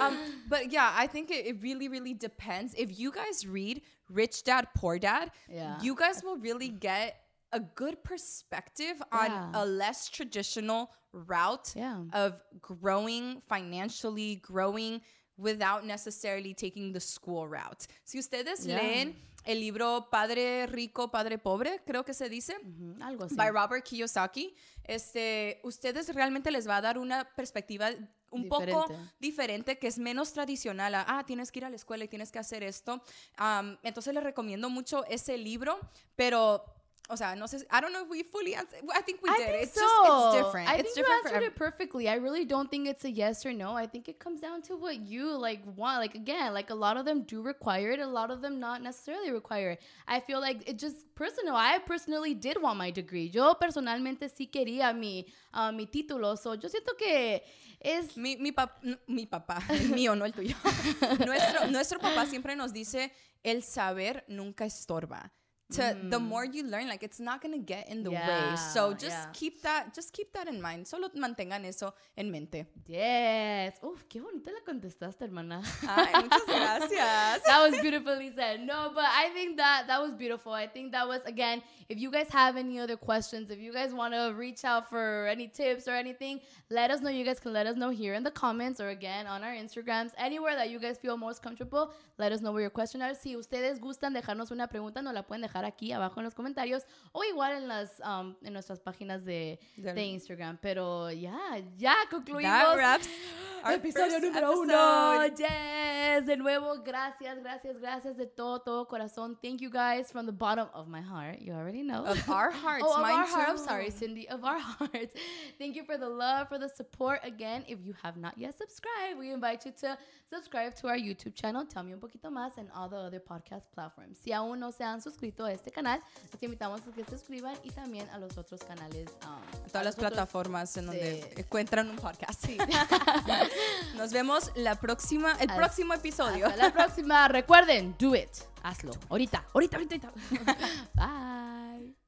um, 0.00 0.16
but 0.48 0.70
yeah, 0.70 0.92
I 0.94 1.06
think 1.06 1.30
it, 1.30 1.46
it 1.46 1.56
really, 1.62 1.88
really 1.88 2.14
depends. 2.14 2.74
If 2.74 2.98
you 2.98 3.10
guys 3.10 3.46
read 3.46 3.80
Rich 4.10 4.44
Dad 4.44 4.68
Poor 4.74 4.98
Dad, 4.98 5.30
Yeah. 5.48 5.78
you 5.80 5.94
guys 5.94 6.22
will 6.22 6.36
really 6.36 6.68
get 6.68 7.16
a 7.52 7.60
good 7.60 8.02
perspective 8.04 9.02
on 9.12 9.26
Yeah. 9.30 9.50
a 9.54 9.64
less 9.64 10.08
traditional 10.08 10.90
route 11.12 11.72
Yeah. 11.76 12.02
of 12.12 12.40
growing 12.60 13.42
financially, 13.48 14.36
growing 14.36 15.00
without 15.38 15.84
necessarily 15.86 16.54
taking 16.54 16.92
the 16.92 17.00
school 17.00 17.48
route. 17.48 17.86
Si 18.04 18.18
ustedes 18.18 18.66
Yeah. 18.66 18.78
leen 18.80 19.14
el 19.44 19.60
libro 19.60 20.08
Padre 20.10 20.66
Rico, 20.66 21.10
Padre 21.10 21.38
Pobre, 21.38 21.82
creo 21.84 22.04
que 22.04 22.14
se 22.14 22.28
dice, 22.28 22.56
Algo 23.00 23.24
así. 23.24 23.34
by 23.34 23.50
Robert 23.50 23.84
Kiyosaki, 23.84 24.54
este, 24.84 25.60
ustedes 25.64 26.14
realmente 26.14 26.50
les 26.50 26.68
va 26.68 26.76
a 26.76 26.80
dar 26.80 26.98
una 26.98 27.24
perspectiva 27.34 27.90
un 28.30 28.48
poco 28.48 28.64
Diferente. 28.64 29.12
diferente, 29.20 29.78
que 29.78 29.86
es 29.86 29.98
menos 29.98 30.32
tradicional. 30.32 30.94
a, 30.94 31.04
ah, 31.06 31.26
tienes 31.26 31.52
que 31.52 31.60
ir 31.60 31.64
a 31.66 31.70
la 31.70 31.76
escuela 31.76 32.04
y 32.04 32.08
tienes 32.08 32.32
que 32.32 32.38
hacer 32.38 32.62
esto. 32.62 33.02
Um, 33.38 33.76
entonces 33.82 34.14
les 34.14 34.24
recomiendo 34.24 34.70
mucho 34.70 35.04
ese 35.06 35.36
libro, 35.36 35.78
pero, 36.16 36.64
o 37.08 37.16
sea, 37.16 37.34
no 37.34 37.46
sé, 37.46 37.64
I 37.70 37.80
don't 37.80 37.92
know 37.92 38.02
if 38.04 38.08
we 38.08 38.22
fully 38.22 38.54
answered. 38.54 38.80
I 38.94 39.02
think 39.02 39.20
we 39.22 39.28
I 39.28 39.36
did. 39.36 39.46
think 39.48 39.62
it's 39.64 39.74
so. 39.74 39.80
just, 39.80 40.36
it's 40.36 40.44
different. 40.46 40.68
I 40.68 40.74
it's 40.76 40.82
think 40.82 40.96
you 40.96 41.02
different 41.02 41.22
for 41.22 41.28
answered 41.28 41.42
it 41.42 41.56
perfectly. 41.56 42.08
I 42.08 42.14
really 42.14 42.44
don't 42.44 42.70
think 42.70 42.88
it's 42.88 43.04
a 43.04 43.10
yes 43.10 43.44
or 43.44 43.52
no. 43.52 43.74
I 43.76 43.86
think 43.86 44.08
it 44.08 44.18
comes 44.18 44.40
down 44.40 44.62
to 44.62 44.76
what 44.76 45.00
you 45.00 45.36
like 45.36 45.60
want. 45.76 45.98
Like 46.00 46.14
again, 46.14 46.54
like 46.54 46.70
a 46.70 46.74
lot 46.74 46.96
of 46.96 47.04
them 47.04 47.22
do 47.22 47.42
require 47.42 47.90
it, 47.90 48.00
a 48.00 48.06
lot 48.06 48.30
of 48.30 48.40
them 48.40 48.58
not 48.60 48.80
necessarily 48.82 49.30
require 49.30 49.72
it. 49.72 49.80
I 50.08 50.20
feel 50.20 50.40
like 50.40 50.66
it 50.68 50.78
just 50.78 51.12
personal. 51.14 51.54
I 51.56 51.78
personally 51.80 52.34
did 52.34 52.56
want 52.62 52.78
my 52.78 52.90
degree. 52.90 53.26
Yo 53.28 53.54
personalmente 53.54 54.28
sí 54.30 54.48
quería 54.50 54.94
mi 54.96 55.26
uh, 55.52 55.70
mi 55.72 55.86
título. 55.86 56.38
So 56.38 56.54
yo 56.54 56.68
siento 56.68 56.96
que 56.96 57.42
es 57.80 58.16
Mi, 58.16 58.36
mi, 58.36 58.52
pap- 58.52 58.78
mi 59.08 59.26
papá, 59.26 59.60
el 59.68 59.88
mío, 59.94 60.14
no 60.14 60.24
el 60.24 60.32
tuyo. 60.32 60.54
nuestro, 61.26 61.66
nuestro 61.68 61.98
papá 61.98 62.26
siempre 62.26 62.54
nos 62.54 62.72
dice, 62.72 63.12
el 63.42 63.62
saber 63.64 64.24
nunca 64.28 64.64
estorba. 64.64 65.32
To 65.72 65.96
the 66.08 66.18
mm. 66.18 66.28
more 66.28 66.44
you 66.44 66.62
learn, 66.64 66.88
like 66.88 67.02
it's 67.02 67.20
not 67.20 67.40
gonna 67.42 67.58
get 67.58 67.88
in 67.88 68.02
the 68.02 68.10
way. 68.10 68.56
So 68.72 68.92
just 68.92 69.16
yeah. 69.16 69.26
keep 69.32 69.62
that, 69.62 69.94
just 69.94 70.12
keep 70.12 70.32
that 70.32 70.48
in 70.48 70.60
mind. 70.60 70.86
Solo 70.86 71.08
mantengan 71.16 71.64
eso 71.64 71.94
en 72.16 72.30
mente. 72.30 72.66
Yes. 72.86 73.74
Uf, 73.82 74.04
qué 74.08 74.20
bonita 74.20 74.50
la 74.50 74.60
contestaste, 74.64 75.22
hermana. 75.22 75.62
Ay, 75.88 76.12
muchas 76.22 76.44
gracias. 76.46 77.42
that 77.44 77.70
was 77.70 77.80
beautifully 77.80 78.32
said. 78.34 78.60
No, 78.60 78.92
but 78.94 79.04
I 79.04 79.30
think 79.34 79.56
that 79.56 79.86
that 79.86 80.00
was 80.00 80.12
beautiful. 80.12 80.52
I 80.52 80.66
think 80.66 80.92
that 80.92 81.06
was 81.06 81.22
again. 81.24 81.62
If 81.88 81.98
you 81.98 82.10
guys 82.10 82.28
have 82.30 82.56
any 82.56 82.78
other 82.78 82.96
questions, 82.96 83.50
if 83.50 83.58
you 83.58 83.72
guys 83.72 83.92
want 83.92 84.14
to 84.14 84.32
reach 84.36 84.64
out 84.64 84.88
for 84.88 85.26
any 85.26 85.48
tips 85.48 85.88
or 85.88 85.92
anything, 85.92 86.40
let 86.70 86.90
us 86.90 87.00
know. 87.00 87.10
You 87.10 87.24
guys 87.24 87.40
can 87.40 87.52
let 87.52 87.66
us 87.66 87.76
know 87.76 87.90
here 87.90 88.14
in 88.14 88.22
the 88.22 88.30
comments 88.30 88.80
or 88.80 88.88
again 88.88 89.26
on 89.26 89.42
our 89.42 89.52
Instagrams, 89.52 90.12
anywhere 90.16 90.54
that 90.54 90.70
you 90.70 90.78
guys 90.78 90.98
feel 90.98 91.16
most 91.16 91.42
comfortable. 91.42 91.92
Let 92.18 92.32
us 92.32 92.40
know 92.40 92.52
where 92.52 92.62
your 92.62 92.70
question 92.70 93.02
are. 93.02 93.14
Si 93.14 93.36
ustedes 93.36 93.80
gustan 93.80 94.14
dejarnos 94.14 94.50
una 94.50 94.68
pregunta, 94.68 95.02
nos 95.02 95.14
la 95.14 95.22
pueden 95.22 95.42
dejar 95.42 95.61
aquí 95.64 95.92
abajo 95.92 96.20
en 96.20 96.24
los 96.24 96.34
comentarios 96.34 96.84
o 97.12 97.24
igual 97.24 97.52
en 97.52 97.68
las 97.68 98.00
um, 98.00 98.34
en 98.42 98.52
nuestras 98.52 98.80
páginas 98.80 99.24
de, 99.24 99.58
de 99.76 100.04
Instagram. 100.04 100.58
Pero 100.60 101.10
ya, 101.10 101.38
ya 101.76 101.94
concluimos. 102.10 102.52
That 102.52 102.76
wraps 102.76 103.08
our 103.64 103.72
Episodio 103.74 104.18
número 104.20 104.58
uno. 104.60 105.26
Yes. 105.26 106.26
De 106.26 106.36
nuevo, 106.36 106.82
gracias, 106.82 107.38
gracias, 107.38 107.78
gracias 107.78 108.16
de 108.16 108.26
todo, 108.26 108.60
todo 108.60 108.86
corazón. 108.86 109.38
Thank 109.40 109.60
you 109.60 109.70
guys 109.70 110.10
from 110.10 110.26
the 110.26 110.32
bottom 110.32 110.68
of 110.74 110.88
my 110.88 111.00
heart. 111.00 111.40
You 111.40 111.54
already 111.54 111.82
know. 111.82 112.04
Of 112.04 112.28
our 112.28 112.50
hearts, 112.64 112.84
oh, 112.86 112.94
of 112.94 113.02
mine 113.02 113.20
our 113.20 113.26
heart. 113.26 113.48
I'm 113.48 113.58
sorry, 113.58 113.90
Cindy. 113.90 114.28
Of 114.28 114.44
our 114.44 114.58
hearts. 114.78 115.14
Thank 115.58 115.76
you 115.76 115.84
for 115.84 115.96
the 115.96 116.08
love, 116.08 116.48
for 116.48 116.58
the 116.58 116.68
support. 116.68 117.20
Again, 117.22 117.64
if 117.68 117.78
you 117.84 117.94
have 118.02 118.16
not 118.16 118.36
yet 118.36 118.56
subscribed, 118.56 119.18
we 119.18 119.32
invite 119.32 119.64
you 119.64 119.72
to 119.80 119.96
subscribe 120.28 120.74
to 120.76 120.88
our 120.88 120.96
YouTube 120.96 121.34
channel. 121.34 121.64
Tell 121.64 121.82
me 121.82 121.92
un 121.92 122.00
poquito 122.00 122.30
más 122.30 122.58
and 122.58 122.68
all 122.74 122.88
the 122.88 122.96
other 122.96 123.20
podcast 123.20 123.64
platforms. 123.72 124.18
Si 124.18 124.32
aún 124.32 124.58
no 124.58 124.70
se 124.70 124.84
han 124.84 125.00
suscrito 125.00 125.41
a 125.46 125.52
este 125.52 125.70
canal, 125.70 126.02
los 126.32 126.42
invitamos 126.42 126.80
a 126.80 126.84
que 126.94 127.04
se 127.04 127.10
suscriban 127.10 127.54
y 127.62 127.70
también 127.70 128.08
a 128.10 128.18
los 128.18 128.36
otros 128.38 128.62
canales. 128.64 129.08
um, 129.24 129.28
a 129.64 129.66
Todas 129.68 129.84
las 129.84 129.96
plataformas 129.96 130.76
en 130.76 130.86
donde 130.86 131.00
de- 131.00 131.40
encuentran 131.40 131.88
un 131.90 131.96
podcast. 131.96 132.44
Nos 133.96 134.12
vemos 134.12 134.50
la 134.54 134.74
próxima, 134.76 135.32
el 135.32 135.50
Hasta- 135.50 135.56
próximo 135.56 135.94
episodio. 135.94 136.46
Hasta 136.46 136.62
la 136.68 136.72
próxima. 136.72 137.28
Recuerden, 137.28 137.94
do 137.98 138.14
it. 138.14 138.30
Hazlo. 138.62 138.92
Ahorita, 139.08 139.44
ahorita, 139.54 139.76
ahorita. 139.76 140.08
ahorita. 140.08 140.56
Bye. 140.94 142.01